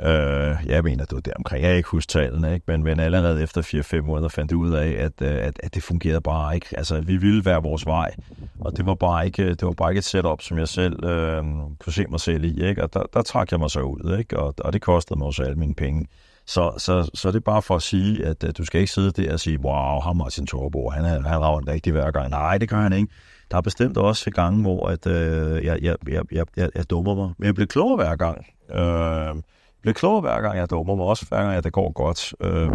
Øh, 0.00 0.56
jeg 0.66 0.84
mener, 0.84 1.04
det 1.04 1.14
var 1.14 1.20
deromkring. 1.20 1.62
Jeg 1.62 1.70
kan 1.70 1.76
ikke 1.76 1.88
huske 1.88 2.10
tallene, 2.10 2.54
ikke? 2.54 2.64
Men, 2.66 2.82
men 2.82 3.00
allerede 3.00 3.42
efter 3.42 3.62
4-5 3.62 4.00
måneder 4.00 4.28
fandt 4.28 4.50
jeg 4.50 4.58
ud 4.58 4.72
af, 4.72 4.88
at, 4.98 5.12
øh, 5.22 5.46
at, 5.46 5.60
at 5.62 5.74
det 5.74 5.82
fungerede 5.82 6.20
bare 6.20 6.54
ikke. 6.54 6.66
Altså, 6.76 7.00
vi 7.00 7.16
ville 7.16 7.44
være 7.44 7.62
vores 7.62 7.86
vej, 7.86 8.14
og 8.60 8.76
det 8.76 8.86
var 8.86 8.94
bare 8.94 9.26
ikke, 9.26 9.48
det 9.48 9.62
var 9.62 9.72
bare 9.72 9.90
ikke 9.90 9.98
et 9.98 10.04
setup, 10.04 10.42
som 10.42 10.58
jeg 10.58 10.68
selv 10.68 11.04
øh, 11.04 11.44
kunne 11.78 11.92
se 11.92 12.06
mig 12.06 12.20
selv 12.20 12.44
i. 12.44 12.68
Ikke? 12.68 12.82
Og 12.82 12.94
der, 12.94 13.02
der 13.14 13.22
trak 13.22 13.50
jeg 13.50 13.60
mig 13.60 13.70
så 13.70 13.80
ud, 13.80 14.16
ikke? 14.18 14.38
Og, 14.38 14.54
og 14.58 14.72
det 14.72 14.82
kostede 14.82 15.18
mig 15.18 15.26
også 15.26 15.42
alle 15.42 15.56
mine 15.58 15.74
penge. 15.74 16.06
Så, 16.46 16.72
så, 16.78 17.10
så 17.14 17.28
det 17.28 17.36
er 17.36 17.40
bare 17.40 17.62
for 17.62 17.76
at 17.76 17.82
sige, 17.82 18.26
at, 18.26 18.44
at 18.44 18.58
du 18.58 18.64
skal 18.64 18.80
ikke 18.80 18.92
sidde 18.92 19.22
der 19.22 19.32
og 19.32 19.40
sige, 19.40 19.60
wow, 19.60 20.00
ham 20.00 20.16
Martin 20.16 20.46
Thorborg, 20.46 20.92
han, 20.92 21.04
han 21.04 21.26
rager 21.26 21.58
en 21.58 21.68
rigtig 21.68 21.92
hver 21.92 22.10
gang. 22.10 22.30
Nej, 22.30 22.58
det 22.58 22.68
gør 22.68 22.76
han 22.76 22.92
ikke. 22.92 23.08
Der 23.50 23.56
er 23.56 23.60
bestemt 23.60 23.96
også 23.96 24.30
gange, 24.30 24.62
hvor 24.62 24.86
at, 24.86 25.06
øh, 25.06 25.64
jeg, 25.64 25.78
jeg, 25.82 25.96
jeg, 26.08 26.22
jeg, 26.32 26.46
jeg, 26.56 26.70
jeg 26.74 26.90
dummer 26.90 27.14
mig. 27.14 27.30
Men 27.38 27.46
jeg 27.46 27.54
bliver 27.54 27.66
klogere 27.66 27.96
hver 27.96 28.16
gang. 28.16 28.46
Øh, 28.70 29.42
bliver 29.84 29.94
klogere 29.94 30.20
hver 30.20 30.40
gang, 30.40 30.58
jeg 30.58 30.70
dummer 30.70 30.94
mig, 30.94 31.06
også 31.06 31.26
hver 31.28 31.42
gang, 31.42 31.56
at 31.56 31.64
det 31.64 31.72
går 31.72 31.92
godt. 31.92 32.34
Øh, 32.40 32.70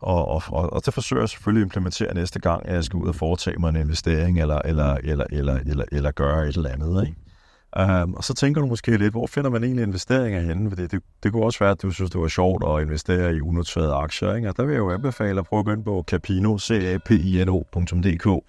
og, 0.00 0.28
og, 0.28 0.42
og, 0.48 0.72
og 0.72 0.86
det 0.86 0.94
forsøger 0.94 1.22
jeg 1.22 1.28
selvfølgelig 1.28 1.60
at 1.60 1.66
implementere 1.66 2.14
næste 2.14 2.40
gang, 2.40 2.68
at 2.68 2.74
jeg 2.74 2.84
skal 2.84 2.96
ud 2.96 3.08
og 3.08 3.14
foretage 3.14 3.58
mig 3.58 3.68
en 3.68 3.76
investering, 3.76 4.40
eller, 4.40 4.58
eller, 4.64 4.96
eller, 5.04 5.24
eller, 5.30 5.58
eller, 5.66 5.84
eller 5.92 6.10
gøre 6.10 6.48
et 6.48 6.56
eller 6.56 6.70
andet. 6.70 7.06
Ikke? 7.06 8.02
Um, 8.02 8.14
og 8.14 8.24
så 8.24 8.34
tænker 8.34 8.60
du 8.60 8.66
måske 8.66 8.96
lidt, 8.96 9.12
hvor 9.12 9.26
finder 9.26 9.50
man 9.50 9.64
egentlig 9.64 9.82
investeringer 9.82 10.40
henne? 10.40 10.70
Fordi 10.70 10.86
det, 10.86 11.02
det 11.22 11.32
kunne 11.32 11.44
også 11.44 11.58
være, 11.58 11.70
at 11.70 11.82
du 11.82 11.90
synes, 11.90 12.10
det 12.10 12.20
var 12.20 12.28
sjovt 12.28 12.64
at 12.68 12.82
investere 12.86 13.34
i 13.34 13.40
unoterede 13.40 13.94
aktier. 13.94 14.34
Ikke? 14.34 14.48
Og 14.48 14.56
der 14.56 14.64
vil 14.64 14.72
jeg 14.72 14.78
jo 14.78 14.90
anbefale 14.90 15.38
at 15.40 15.46
prøve 15.46 15.60
at 15.60 15.64
gå 15.64 15.72
ind 15.72 15.84
på 15.84 16.04
Capino, 16.06 16.58
capino.dk, 16.58 18.44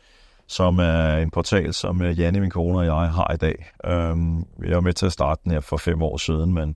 som 0.47 0.79
er 0.79 1.17
en 1.17 1.29
portal, 1.29 1.73
som 1.73 2.01
øh, 2.01 2.19
Janne, 2.19 2.39
min 2.39 2.49
kone 2.49 2.79
og 2.79 2.85
jeg 2.85 2.93
har 2.93 3.33
i 3.33 3.37
dag. 3.37 3.71
Um, 4.11 4.45
jeg 4.63 4.75
var 4.75 4.81
med 4.81 4.93
til 4.93 5.05
at 5.05 5.11
starte 5.11 5.41
den 5.43 5.51
her 5.51 5.59
for 5.59 5.77
fem 5.77 6.01
år 6.01 6.17
siden, 6.17 6.53
men 6.53 6.75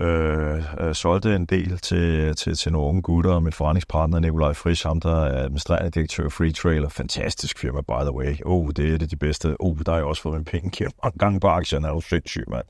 øh, 0.00 0.62
øh, 0.80 0.94
solgte 0.94 1.36
en 1.36 1.44
del 1.44 1.78
til, 1.78 2.36
til, 2.36 2.54
til 2.54 2.72
nogle 2.72 2.88
unge 2.88 3.02
gutter, 3.02 3.32
og 3.32 3.42
min 3.42 3.52
forretningspartner 3.52 4.18
Nikolaj 4.18 4.52
Frisch, 4.52 4.86
ham 4.86 5.00
der 5.00 5.24
er 5.24 5.42
administrerende 5.42 5.90
direktør 5.90 6.28
Free 6.28 6.52
Trailer, 6.52 6.88
fantastisk 6.88 7.58
firma 7.58 7.80
by 7.80 8.02
the 8.02 8.12
way, 8.12 8.36
oh, 8.44 8.68
det 8.76 8.94
er 8.94 8.98
det 8.98 9.10
de 9.10 9.16
bedste, 9.16 9.56
oh, 9.60 9.78
der 9.86 9.92
har 9.92 9.98
jeg 9.98 10.06
også 10.06 10.22
fået 10.22 10.34
min 10.34 10.44
penge 10.44 10.70
gennem 10.70 10.92
mange 11.04 11.18
gange 11.18 11.40
på 11.40 11.46
aktierne, 11.46 11.88
er 11.88 11.92
jo 11.92 12.00
sindssyg, 12.00 12.44
mand. 12.48 12.64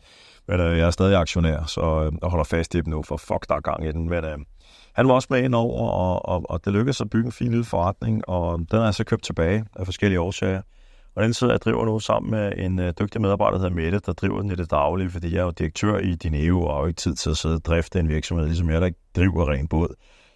Men 0.49 0.61
øh, 0.61 0.79
jeg 0.79 0.87
er 0.87 0.91
stadig 0.91 1.17
aktionær, 1.17 1.65
så 1.67 1.81
øh, 1.81 2.12
jeg 2.23 2.31
holder 2.31 2.45
fast 2.45 2.75
i 2.75 2.81
dem 2.81 2.89
nu, 2.89 3.03
for 3.03 3.17
fuck, 3.17 3.49
der 3.49 3.55
er 3.55 3.61
gang 3.61 3.87
i 3.87 3.93
den, 3.93 4.09
men 4.09 4.25
øh, 4.25 4.39
han 4.93 5.09
var 5.09 5.15
også 5.15 5.29
med 5.31 5.43
ind 5.43 5.55
over, 5.55 5.91
og, 5.91 6.29
og, 6.29 6.43
og 6.51 6.65
det 6.65 6.73
lykkedes 6.73 7.01
at 7.01 7.11
bygge 7.11 7.27
en 7.27 7.33
fin 7.33 7.49
lille 7.49 7.65
forretning, 7.65 8.29
og 8.29 8.59
den 8.59 8.79
har 8.79 8.85
jeg 8.85 8.95
så 8.95 9.05
købt 9.05 9.23
tilbage 9.23 9.65
af 9.77 9.85
forskellige 9.85 10.21
årsager. 10.21 10.62
Og 11.17 11.23
den 11.23 11.35
sidder 11.35 11.53
jeg 11.53 11.61
driver 11.61 11.85
nu 11.85 11.99
sammen 11.99 12.31
med 12.31 12.53
en 12.57 12.79
øh, 12.79 12.95
dygtig 13.01 13.21
medarbejder, 13.21 13.59
der 13.59 13.65
hedder 13.65 13.83
Mette, 13.83 13.99
der 13.99 14.13
driver 14.13 14.41
den 14.41 14.51
i 14.51 14.55
det 14.55 14.71
daglige, 14.71 15.11
fordi 15.11 15.33
jeg 15.33 15.41
er 15.41 15.45
jo 15.45 15.51
direktør 15.51 15.99
i 15.99 16.15
Dineo 16.15 16.63
og 16.63 16.75
har 16.75 16.81
jo 16.81 16.87
ikke 16.87 16.97
tid 16.97 17.15
til 17.15 17.31
at 17.31 17.37
sidde 17.37 17.55
og 17.55 17.65
drifte 17.65 18.01
en 18.01 18.09
virksomhed, 18.09 18.47
ligesom 18.47 18.71
jeg, 18.71 18.81
der 18.81 18.87
ikke 18.87 19.01
driver 19.17 19.51
ren 19.53 19.69
båd. 19.69 19.95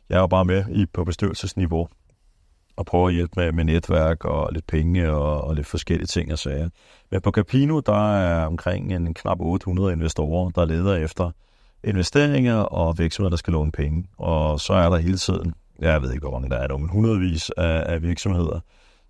Jeg 0.09 0.17
er 0.17 0.21
jo 0.21 0.27
bare 0.27 0.45
med 0.45 0.65
i, 0.71 0.87
på 0.87 1.05
bestyrelsesniveau 1.05 1.89
og 2.77 2.87
prøver 2.87 3.09
at 3.09 3.15
hjælpe 3.15 3.33
med, 3.37 3.53
med 3.53 3.65
netværk 3.65 4.25
og 4.25 4.53
lidt 4.53 4.67
penge 4.67 5.11
og, 5.11 5.41
og 5.41 5.55
lidt 5.55 5.67
forskellige 5.67 6.07
ting 6.07 6.33
og 6.33 6.39
sager. 6.39 6.69
Men 7.11 7.21
på 7.21 7.31
Capino, 7.31 7.81
der 7.81 8.15
er 8.15 8.47
omkring 8.47 8.93
en 8.93 9.15
knap 9.15 9.41
800 9.41 9.93
investorer, 9.93 10.51
der 10.51 10.65
leder 10.65 10.97
efter 10.97 11.31
investeringer 11.85 12.57
og 12.57 12.99
virksomheder, 12.99 13.31
der 13.31 13.37
skal 13.37 13.53
låne 13.53 13.73
penge. 13.73 14.05
Og 14.19 14.61
så 14.61 14.73
er 14.73 14.91
der 14.91 14.97
hele 14.97 15.19
tiden, 15.19 15.55
jeg 15.79 16.03
ved 16.03 16.13
ikke, 16.13 16.21
hvor 16.21 16.39
mange 16.39 16.51
der 16.51 16.57
er, 16.57 16.77
men 16.77 16.89
hundredvis 16.89 17.51
af, 17.51 17.93
af 17.93 18.03
virksomheder, 18.03 18.61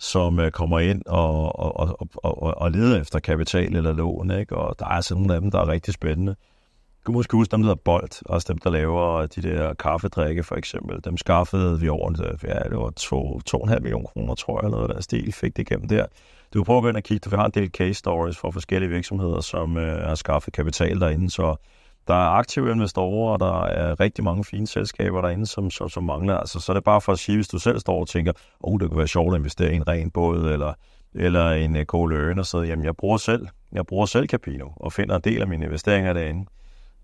som 0.00 0.40
øh, 0.40 0.50
kommer 0.50 0.78
ind 0.78 1.02
og, 1.06 1.58
og, 1.58 1.76
og, 2.00 2.08
og, 2.42 2.58
og 2.58 2.70
leder 2.70 3.00
efter 3.00 3.18
kapital 3.18 3.76
eller 3.76 3.92
lån, 3.92 4.30
ikke? 4.30 4.56
og 4.56 4.78
der 4.78 4.86
er 4.86 5.00
sådan 5.00 5.20
nogle 5.22 5.34
af 5.34 5.40
dem, 5.40 5.50
der 5.50 5.58
er 5.58 5.68
rigtig 5.68 5.94
spændende. 5.94 6.34
Du 7.06 7.12
kan 7.12 7.14
måske 7.14 7.36
huske 7.36 7.52
dem, 7.52 7.60
der 7.60 7.66
hedder 7.66 7.82
Bolt, 7.84 8.22
også 8.26 8.52
dem, 8.52 8.58
der 8.58 8.70
laver 8.70 9.26
de 9.26 9.42
der 9.42 9.74
kaffedrikke 9.74 10.42
for 10.42 10.56
eksempel. 10.56 11.04
Dem 11.04 11.16
skaffede 11.16 11.80
vi 11.80 11.88
over, 11.88 12.10
øh, 12.10 12.38
ja, 12.50 12.58
det 12.58 12.76
var 12.76 12.92
2,5 13.74 13.80
millioner 13.80 14.06
kroner, 14.06 14.34
tror 14.34 14.60
jeg, 14.60 14.66
eller 14.66 14.78
noget 14.78 14.94
der 14.94 15.00
stil, 15.00 15.32
fik 15.32 15.56
det 15.56 15.70
igennem 15.70 15.88
der. 15.88 16.06
Du 16.54 16.58
kan 16.58 16.64
prøve 16.64 16.76
at 16.76 16.82
gå 16.82 16.88
ind 16.88 16.96
og 16.96 17.02
kigge, 17.02 17.30
vi 17.30 17.36
har 17.36 17.44
en 17.44 17.52
del 17.54 17.70
case 17.70 17.94
stories 17.94 18.38
for 18.38 18.50
forskellige 18.50 18.90
virksomheder, 18.90 19.40
som 19.40 19.76
øh, 19.76 20.06
har 20.08 20.14
skaffet 20.14 20.52
kapital 20.52 21.00
derinde, 21.00 21.30
så 21.30 21.56
der 22.10 22.16
er 22.16 22.30
aktive 22.30 22.70
investorer, 22.70 23.32
og 23.32 23.40
der 23.40 23.62
er 23.62 24.00
rigtig 24.00 24.24
mange 24.24 24.44
fine 24.44 24.66
selskaber 24.66 25.20
derinde, 25.20 25.46
som, 25.46 25.70
som, 25.70 25.88
som 25.88 26.04
mangler. 26.04 26.36
Altså, 26.36 26.60
så 26.60 26.72
er 26.72 26.74
det 26.74 26.84
bare 26.84 27.00
for 27.00 27.12
at 27.12 27.18
sige, 27.18 27.36
hvis 27.36 27.48
du 27.48 27.58
selv 27.58 27.78
står 27.78 28.00
og 28.00 28.08
tænker, 28.08 28.32
oh, 28.60 28.80
det 28.80 28.88
kunne 28.88 28.98
være 28.98 29.08
sjovt 29.08 29.34
at 29.34 29.38
investere 29.38 29.72
i 29.72 29.76
en 29.76 29.88
ren 29.88 30.10
båd, 30.10 30.52
eller, 30.52 30.72
eller 31.14 31.50
en 31.50 31.76
øh, 31.76 31.80
uh, 31.80 31.84
cold 31.84 32.38
og 32.38 32.46
så 32.46 32.62
jamen, 32.62 32.84
jeg 32.84 32.96
bruger 32.96 33.16
selv, 33.16 33.46
jeg 33.72 33.86
bruger 33.86 34.06
selv 34.06 34.28
Capino, 34.28 34.68
og 34.76 34.92
finder 34.92 35.16
en 35.16 35.22
del 35.24 35.40
af 35.40 35.48
mine 35.48 35.64
investeringer 35.64 36.12
derinde. 36.12 36.46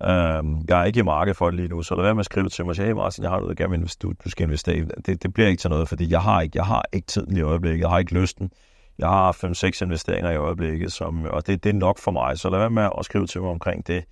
Um, 0.01 0.65
jeg 0.69 0.81
er 0.81 0.85
ikke 0.85 1.01
i 1.01 1.03
markedet 1.03 1.37
for 1.37 1.47
det 1.47 1.55
lige 1.55 1.69
nu, 1.69 1.83
så 1.83 1.95
lad 1.95 2.03
være 2.03 2.15
med 2.15 2.21
at 2.21 2.27
skrive 2.27 2.49
til 2.49 2.65
mig, 2.67 2.77
hey 2.77 2.91
Martin, 2.91 3.25
jeg 3.25 3.31
har 3.31 3.41
noget, 3.41 3.59
gerne 3.59 3.87
du, 4.03 4.13
du 4.25 4.31
skal 4.31 4.45
investere 4.45 4.85
det, 5.07 5.23
det 5.23 5.35
bliver 5.35 5.49
ikke 5.49 5.61
til 5.61 5.71
noget, 5.71 5.89
fordi 5.89 6.11
jeg 6.11 6.23
har 6.23 6.41
ikke, 6.41 6.59
jeg 6.59 6.65
har 6.65 6.85
ikke 6.93 7.07
tiden 7.07 7.37
i 7.37 7.41
øjeblikket, 7.41 7.81
jeg 7.81 7.91
har 7.91 7.99
ikke 7.99 8.15
lysten. 8.15 8.51
Jeg 8.99 9.09
har 9.09 9.33
5-6 9.33 9.85
investeringer 9.85 10.31
i 10.31 10.37
øjeblikket, 10.37 10.93
som, 10.93 11.25
og 11.25 11.47
det, 11.47 11.65
det 11.65 11.71
er 11.71 11.75
nok 11.75 11.99
for 11.99 12.11
mig, 12.11 12.39
så 12.39 12.51
lad 12.51 12.59
være 12.59 12.71
med 12.71 12.89
at 12.99 13.05
skrive 13.05 13.27
til 13.27 13.41
mig 13.41 13.51
omkring 13.51 13.87
det. 13.87 14.05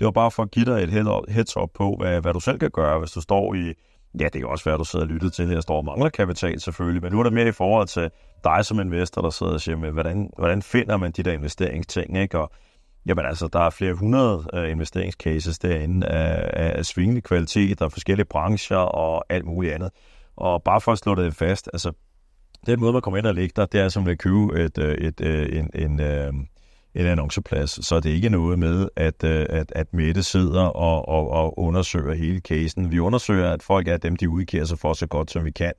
Det 0.00 0.04
var 0.04 0.10
bare 0.10 0.30
for 0.30 0.42
at 0.42 0.50
give 0.50 0.64
dig 0.64 0.82
et 0.82 0.90
heads 1.28 1.56
up 1.56 1.70
på, 1.74 1.96
hvad, 2.00 2.20
hvad 2.20 2.32
du 2.32 2.40
selv 2.40 2.58
kan 2.58 2.70
gøre, 2.70 2.98
hvis 2.98 3.10
du 3.10 3.20
står 3.20 3.54
i... 3.54 3.72
Ja, 4.20 4.24
det 4.24 4.32
kan 4.32 4.46
også 4.46 4.64
være, 4.64 4.74
at 4.74 4.78
du 4.78 4.84
sidder 4.84 5.04
og 5.04 5.10
lytter 5.10 5.30
til, 5.30 5.46
her, 5.46 5.52
jeg 5.52 5.62
står 5.62 5.76
og 5.76 5.84
mangler 5.84 6.08
kapital 6.08 6.60
selvfølgelig, 6.60 7.02
men 7.02 7.12
nu 7.12 7.18
er 7.18 7.22
det 7.22 7.32
mere 7.32 7.48
i 7.48 7.52
forhold 7.52 7.86
til 7.86 8.10
dig 8.44 8.64
som 8.64 8.80
investor, 8.80 9.22
der 9.22 9.30
sidder 9.30 9.52
og 9.52 9.60
siger, 9.60 9.76
med, 9.76 9.90
hvordan, 9.90 10.30
hvordan 10.38 10.62
finder 10.62 10.96
man 10.96 11.12
de 11.12 11.22
der 11.22 11.32
investeringsting, 11.32 12.18
ikke? 12.18 12.38
Og 12.38 12.50
Jamen 13.06 13.26
altså, 13.26 13.48
der 13.52 13.60
er 13.60 13.70
flere 13.70 13.94
hundrede 13.94 14.46
uh, 14.54 14.70
investeringscases 14.70 15.58
derinde 15.58 16.06
af, 16.06 16.78
af 16.78 16.86
svingende 16.86 17.20
kvalitet, 17.20 17.78
der 17.78 17.84
er 17.84 17.88
forskellige 17.88 18.26
brancher 18.26 18.76
og 18.76 19.24
alt 19.28 19.44
muligt 19.44 19.74
andet. 19.74 19.90
Og 20.36 20.62
bare 20.62 20.80
for 20.80 20.92
at 20.92 20.98
slå 20.98 21.14
det 21.14 21.34
fast, 21.34 21.70
altså, 21.72 21.92
den 22.66 22.80
måde, 22.80 22.92
man 22.92 23.02
kommer 23.02 23.18
ind 23.18 23.26
og 23.26 23.34
lægger 23.34 23.52
der, 23.56 23.66
det 23.66 23.80
er 23.80 23.88
som 23.88 24.08
at 24.08 24.18
købe 24.18 24.64
et, 24.64 24.78
øh, 24.78 24.94
et, 24.94 25.20
et, 25.20 25.58
en, 25.58 25.70
en, 25.74 26.00
en, 26.94 27.06
annonceplads. 27.06 27.86
Så 27.86 27.96
er 27.96 28.00
det 28.00 28.10
ikke 28.10 28.28
noget 28.28 28.58
med, 28.58 28.88
at, 28.96 29.24
øh, 29.24 29.46
at, 29.48 29.72
at 29.76 29.94
Mette 29.94 30.22
sidder 30.22 30.62
og, 30.62 31.08
og, 31.08 31.30
og 31.30 31.58
undersøger 31.58 32.14
hele 32.14 32.38
casen. 32.38 32.90
Vi 32.90 32.98
undersøger, 32.98 33.50
at 33.50 33.62
folk 33.62 33.88
er 33.88 33.96
dem, 33.96 34.16
de 34.16 34.28
udgiver 34.28 34.64
sig 34.64 34.78
for 34.78 34.92
så 34.92 35.06
godt, 35.06 35.30
som 35.30 35.44
vi 35.44 35.50
kan. 35.50 35.72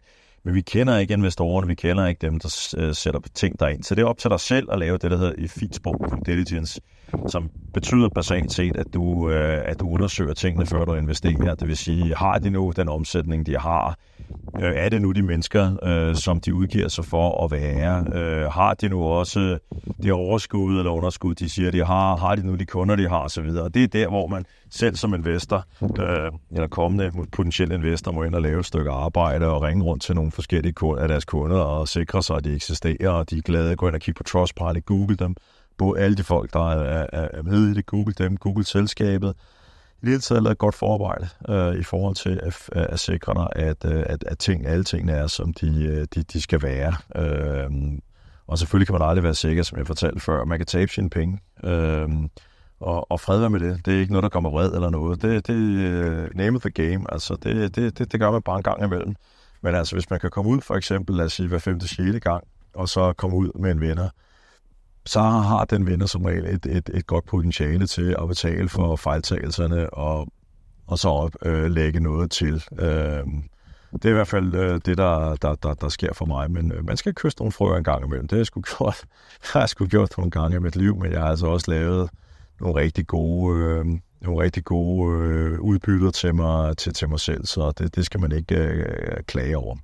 Men 0.44 0.56
vi 0.56 0.62
kender 0.62 0.98
ikke 0.98 1.14
investorerne, 1.14 1.68
vi 1.68 1.76
kender 1.76 2.08
ikke 2.08 2.28
dem, 2.28 2.40
der 2.40 2.74
øh, 2.78 2.96
sætter 2.96 3.20
ting 3.34 3.60
derind. 3.60 3.84
Så 3.84 3.96
det 3.96 4.02
er 4.02 4.06
op 4.06 4.18
til 4.18 4.30
dig 4.30 4.40
selv 4.40 4.68
at 4.72 4.80
lave 4.80 4.98
det, 4.98 5.12
der 5.12 5.18
hedder 5.18 5.34
i 5.38 5.48
fint 5.48 5.76
sprog 5.76 5.96
due 6.00 6.20
diligence, 6.26 6.82
som 7.28 7.50
betyder 7.74 8.10
basalt 8.10 8.52
set, 8.52 8.76
at 8.76 8.94
du, 8.94 9.30
øh, 9.30 9.62
at 9.66 9.80
du 9.80 9.90
undersøger 9.90 10.34
tingene, 10.34 10.66
før 10.66 10.86
du 10.86 10.94
investerer. 10.94 11.56
Det 11.56 11.68
vil 11.68 11.78
sige, 11.78 12.16
har 12.16 12.40
de 12.40 12.50
nu 12.50 12.74
den 12.76 12.90
omsætning, 12.90 13.46
de 13.46 13.58
har? 13.58 13.98
Øh, 14.60 14.74
er 14.76 14.90
det 14.90 15.02
nu 15.02 15.12
de 15.12 15.22
mennesker, 15.22 15.84
øh, 15.84 16.16
som 16.16 16.40
de 16.40 16.54
udgiver 16.54 16.88
sig 16.88 17.06
for 17.06 17.44
at 17.44 17.52
være? 17.52 18.06
Øh, 18.14 18.52
har 18.52 18.74
de 18.74 18.90
nu 18.90 19.04
også 19.04 19.58
det 20.04 20.12
overskud 20.12 20.78
eller 20.78 20.92
underskud, 20.92 21.36
de 21.36 21.50
siger, 21.50 21.72
de 21.72 21.86
har? 21.86 22.16
Har 22.18 22.36
de 22.36 22.48
nu 22.48 22.56
de 22.56 22.66
kunder, 22.66 22.96
de 22.96 23.10
har 23.10 23.20
osv.? 23.20 23.46
Og 23.46 23.74
det 23.74 23.84
er 23.84 23.88
der, 23.88 24.08
hvor 24.08 24.28
man 24.28 24.46
selv 24.70 24.96
som 24.96 25.14
investor, 25.14 25.66
øh, 25.82 26.32
eller 26.52 26.68
kommende 26.68 27.12
potentielle 27.32 27.76
investor, 27.76 28.12
må 28.12 28.24
ind 28.24 28.36
og 28.36 28.42
lave 28.42 28.60
et 28.60 28.66
stykke 28.66 28.92
arbejde 28.92 29.48
og 29.48 29.62
ringe 29.62 29.84
rundt 29.84 30.04
til 30.04 30.16
nogle 30.16 30.32
forskellige 30.32 30.74
af 31.00 31.08
deres 31.08 31.26
kunder 31.26 31.58
og 31.58 31.88
sikre 31.88 32.24
sig, 32.24 32.36
at 32.36 32.44
de 32.44 32.56
eksisterer, 32.56 33.10
og 33.10 33.30
de 33.30 33.38
er 33.38 33.42
glade. 33.42 33.76
Gå 33.76 33.88
ind 33.88 33.96
og 33.96 34.02
kigge 34.02 34.18
på 34.18 34.24
Trustpilot, 34.24 34.86
google 34.86 35.16
dem. 35.16 35.36
Både 35.78 36.00
alle 36.00 36.18
de 36.18 36.24
folk, 36.24 36.54
der 36.54 36.72
er, 36.72 37.06
er, 37.14 37.28
er 37.34 37.44
med 37.44 37.68
i 37.68 37.74
det, 37.74 37.86
google 37.86 38.14
dem, 38.14 38.38
google 38.38 38.66
selskabet, 38.66 39.34
i 40.02 40.06
det 40.06 40.10
hele 40.10 40.22
taget 40.22 40.44
lavet 40.44 40.58
godt 40.58 40.76
forarbejde 40.76 41.30
øh, 41.50 41.80
i 41.80 41.84
forhold 41.84 42.16
til 42.16 42.40
at, 42.44 42.70
at 42.72 43.00
sikre 43.00 43.34
dig, 43.34 43.48
at, 43.56 43.86
øh, 43.86 44.04
at, 44.06 44.24
at 44.24 44.38
ting, 44.38 44.68
alle 44.68 44.84
tingene 44.84 45.12
er, 45.12 45.28
som 45.28 45.54
de, 45.54 45.86
øh, 45.86 46.08
de, 46.16 46.24
de 46.24 46.42
skal 46.42 46.62
være. 46.62 46.94
Øh, 47.16 47.72
og 48.48 48.58
selvfølgelig 48.58 48.88
kan 48.88 48.94
man 48.94 49.10
aldrig 49.10 49.24
være 49.24 49.36
sikker, 49.36 49.64
som 49.64 49.78
jeg 49.78 49.88
fortalte 49.88 50.20
før. 50.20 50.46
Man 50.46 50.60
kan 50.60 50.66
tabe 50.66 50.92
sine 50.92 51.10
penge. 51.10 51.40
Øh, 51.64 52.10
og, 52.80 53.12
og 53.12 53.20
fred 53.20 53.40
være 53.40 53.50
med 53.50 53.60
det. 53.60 53.86
Det 53.86 53.96
er 53.96 54.00
ikke 54.00 54.12
noget, 54.12 54.24
der 54.24 54.30
kommer 54.30 54.50
vred 54.50 54.74
eller 54.74 54.90
noget. 54.90 55.22
Det, 55.22 55.48
det 55.48 55.86
er 55.86 56.24
uh, 56.24 56.36
name 56.36 56.56
of 56.56 56.62
the 56.62 56.70
game. 56.70 57.06
Altså, 57.10 57.38
det, 57.44 57.76
det, 57.76 57.98
det, 57.98 58.12
det 58.12 58.20
gør 58.20 58.32
man 58.32 58.42
bare 58.42 58.58
en 58.58 58.64
gang 58.64 58.84
imellem. 58.84 59.16
Men 59.62 59.76
altså, 59.76 59.96
hvis 59.96 60.10
man 60.10 60.20
kan 60.20 60.30
komme 60.30 60.52
ud 60.52 60.62
for 60.62 60.76
eksempel, 60.76 61.16
lad 61.16 61.26
os 61.26 61.34
sige, 61.34 61.48
hver 61.48 61.60
femte, 61.60 61.88
sjette 61.88 62.20
gang, 62.20 62.44
og 62.74 62.90
så 62.90 63.14
komme 63.14 63.38
ud 63.38 63.52
med 63.60 63.72
en 63.72 63.82
vinder, 63.82 64.10
så 65.06 65.20
har 65.22 65.66
den 65.66 65.88
vinder 65.88 66.06
som 66.06 66.26
regel 66.26 66.46
et, 66.46 66.66
et, 66.66 66.90
et 66.94 67.08
godt 67.08 67.26
potentiale 67.26 67.88
til 67.88 68.16
at 68.22 68.28
betale 68.28 68.70
for 68.70 68.96
fejltagelserne 68.96 69.94
og, 69.94 70.28
og 70.88 71.00
så 71.00 71.10
op, 71.10 71.36
øh, 71.46 71.72
lægge 71.72 72.00
noget 72.00 72.32
til. 72.32 72.64
Øh, 72.80 73.24
det 73.94 74.06
er 74.06 74.10
i 74.10 74.14
hvert 74.14 74.28
fald 74.28 74.56
øh, 74.56 74.82
det, 74.86 74.98
der, 74.98 75.36
der, 75.36 75.56
der, 75.56 75.74
der 75.74 75.90
sker 75.90 76.14
for 76.14 76.26
mig. 76.26 76.52
Men 76.52 76.72
øh, 76.72 76.86
man 76.86 76.98
skal 76.98 77.14
kysse 77.14 77.38
nogle 77.38 77.52
frøer 77.52 77.78
en 77.78 77.84
gang 77.84 78.06
imellem. 78.06 78.28
Det 78.28 78.32
har 78.32 78.40
jeg 78.40 78.46
sgu 78.46 78.62
gjort, 78.62 79.06
jeg 79.54 79.62
har 79.62 79.66
sgu 79.66 79.86
gjort 79.86 80.18
nogle 80.18 80.32
gange 80.32 80.56
i 80.56 80.60
mit 80.60 80.76
liv, 80.76 80.96
men 80.98 81.12
jeg 81.12 81.22
har 81.22 81.30
altså 81.30 81.48
også 81.48 81.72
lavet 81.72 82.10
nogle 82.60 82.76
rigtig 82.82 83.08
gode, 83.08 83.60
øh, 83.60 83.86
nogle 84.22 84.44
rigtig 84.44 84.64
gode 84.64 85.24
øh, 85.24 85.60
udbytter 85.60 86.12
til 86.12 86.36
mig, 86.36 86.78
til, 86.78 86.94
til 86.94 87.10
mig 87.10 87.20
selv, 87.20 87.46
så 87.46 87.72
det, 87.72 87.96
det 87.96 88.06
skal 88.06 88.20
man 88.20 88.32
ikke 88.32 88.56
øh, 88.56 89.24
klage 89.28 89.58
over. 89.58 89.78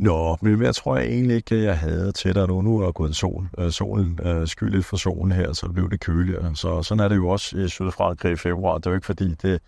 Nå, 0.00 0.36
men 0.40 0.62
jeg 0.62 0.74
tror 0.74 0.96
jeg 0.96 1.06
egentlig 1.06 1.36
ikke, 1.36 1.62
jeg 1.62 1.78
havde 1.78 2.12
til 2.12 2.34
dig 2.34 2.48
nu. 2.48 2.62
Nu 2.62 2.78
er 2.78 2.84
der 2.84 2.92
gået 2.92 3.16
sol. 3.16 3.48
Øh, 3.58 3.70
solen 3.70 4.18
øh, 4.22 4.46
lidt 4.62 4.86
for 4.86 4.96
solen 4.96 5.32
her, 5.32 5.52
så 5.52 5.68
blev 5.68 5.90
det 5.90 6.00
køligere. 6.00 6.56
Så 6.56 6.82
sådan 6.82 7.04
er 7.04 7.08
det 7.08 7.16
jo 7.16 7.28
også 7.28 7.58
i 7.58 7.68
Sydfrankrig 7.68 8.32
i 8.32 8.36
februar. 8.36 8.78
Det 8.78 8.86
er 8.86 8.90
jo 8.90 8.94
ikke 8.94 9.06
fordi, 9.06 9.28
det, 9.28 9.42
det 9.42 9.60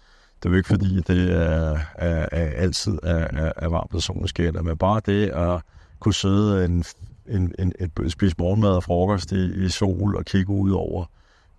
er 0.47 0.51
jo 0.51 0.55
ikke 0.55 0.69
fordi, 0.69 1.01
det 1.01 1.31
øh, 1.31 1.37
er, 1.37 1.79
er, 1.95 2.29
er 2.33 2.51
altid 2.57 2.99
er, 3.03 3.17
er, 3.17 3.53
er 3.57 3.69
varmt, 3.69 3.95
og 3.95 4.03
solen 4.03 4.29
skælder. 4.29 4.63
men 4.63 4.77
bare 4.77 5.01
det 5.07 5.29
at 5.29 5.61
kunne 6.01 6.15
sidde 6.15 6.65
en, 6.65 6.85
en, 7.29 7.55
en, 7.59 7.73
en 8.01 8.11
spise 8.11 8.35
morgenmad 8.39 8.71
og 8.71 8.85
frokost 8.85 9.33
i, 9.33 9.65
i 9.65 9.69
sol 9.69 10.17
og 10.17 10.25
kigge 10.25 10.53
ud 10.53 10.71
over 10.71 11.05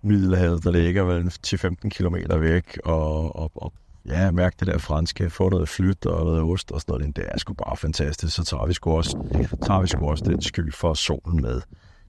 Middelhavet, 0.02 0.64
der 0.64 0.70
ligger 0.70 1.02
vel 1.02 1.32
10-15 1.46 1.88
km 1.88 2.16
væk, 2.40 2.78
og, 2.84 3.36
og, 3.36 3.50
og 3.54 3.72
ja, 4.08 4.30
mærke 4.30 4.56
det 4.60 4.66
der 4.66 4.78
franske, 4.78 5.30
få 5.30 5.48
noget 5.48 5.68
flyt 5.68 6.06
og 6.06 6.24
noget 6.24 6.42
ost 6.42 6.72
og 6.72 6.80
sådan 6.80 7.00
noget, 7.00 7.16
det 7.16 7.24
er 7.28 7.38
sgu 7.38 7.52
bare 7.54 7.76
fantastisk, 7.76 8.36
så 8.36 8.44
tager 8.44 8.66
vi 8.66 8.72
sgu 8.72 8.96
også, 8.96 9.16
tager 9.66 9.80
vi 9.80 9.86
sgu 9.86 10.08
også 10.10 10.24
den 10.24 10.42
skyld 10.42 10.72
for 10.72 10.94
solen 10.94 11.42
med. 11.42 11.60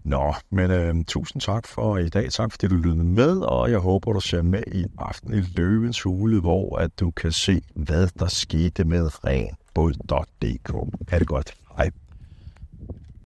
Nå, 0.03 0.33
men 0.51 0.71
øh, 0.71 0.95
tusind 1.07 1.41
tak 1.41 1.67
for 1.67 1.97
i 1.97 2.09
dag. 2.09 2.31
Tak 2.31 2.51
fordi 2.51 2.67
du 2.67 2.75
lyttede 2.75 3.03
med, 3.03 3.37
og 3.37 3.71
jeg 3.71 3.79
håber, 3.79 4.13
du 4.13 4.19
ser 4.19 4.41
med 4.41 4.63
i 4.67 4.85
aften 4.97 5.33
i 5.33 5.41
Løvens 5.41 6.01
Hule, 6.01 6.41
hvor 6.41 6.77
at 6.77 6.99
du 6.99 7.11
kan 7.11 7.31
se, 7.31 7.61
hvad 7.75 8.07
der 8.19 8.27
skete 8.27 8.83
med 8.83 9.25
renbod.dk. 9.25 10.99
Ha' 11.09 11.19
det 11.19 11.27
godt. 11.27 11.64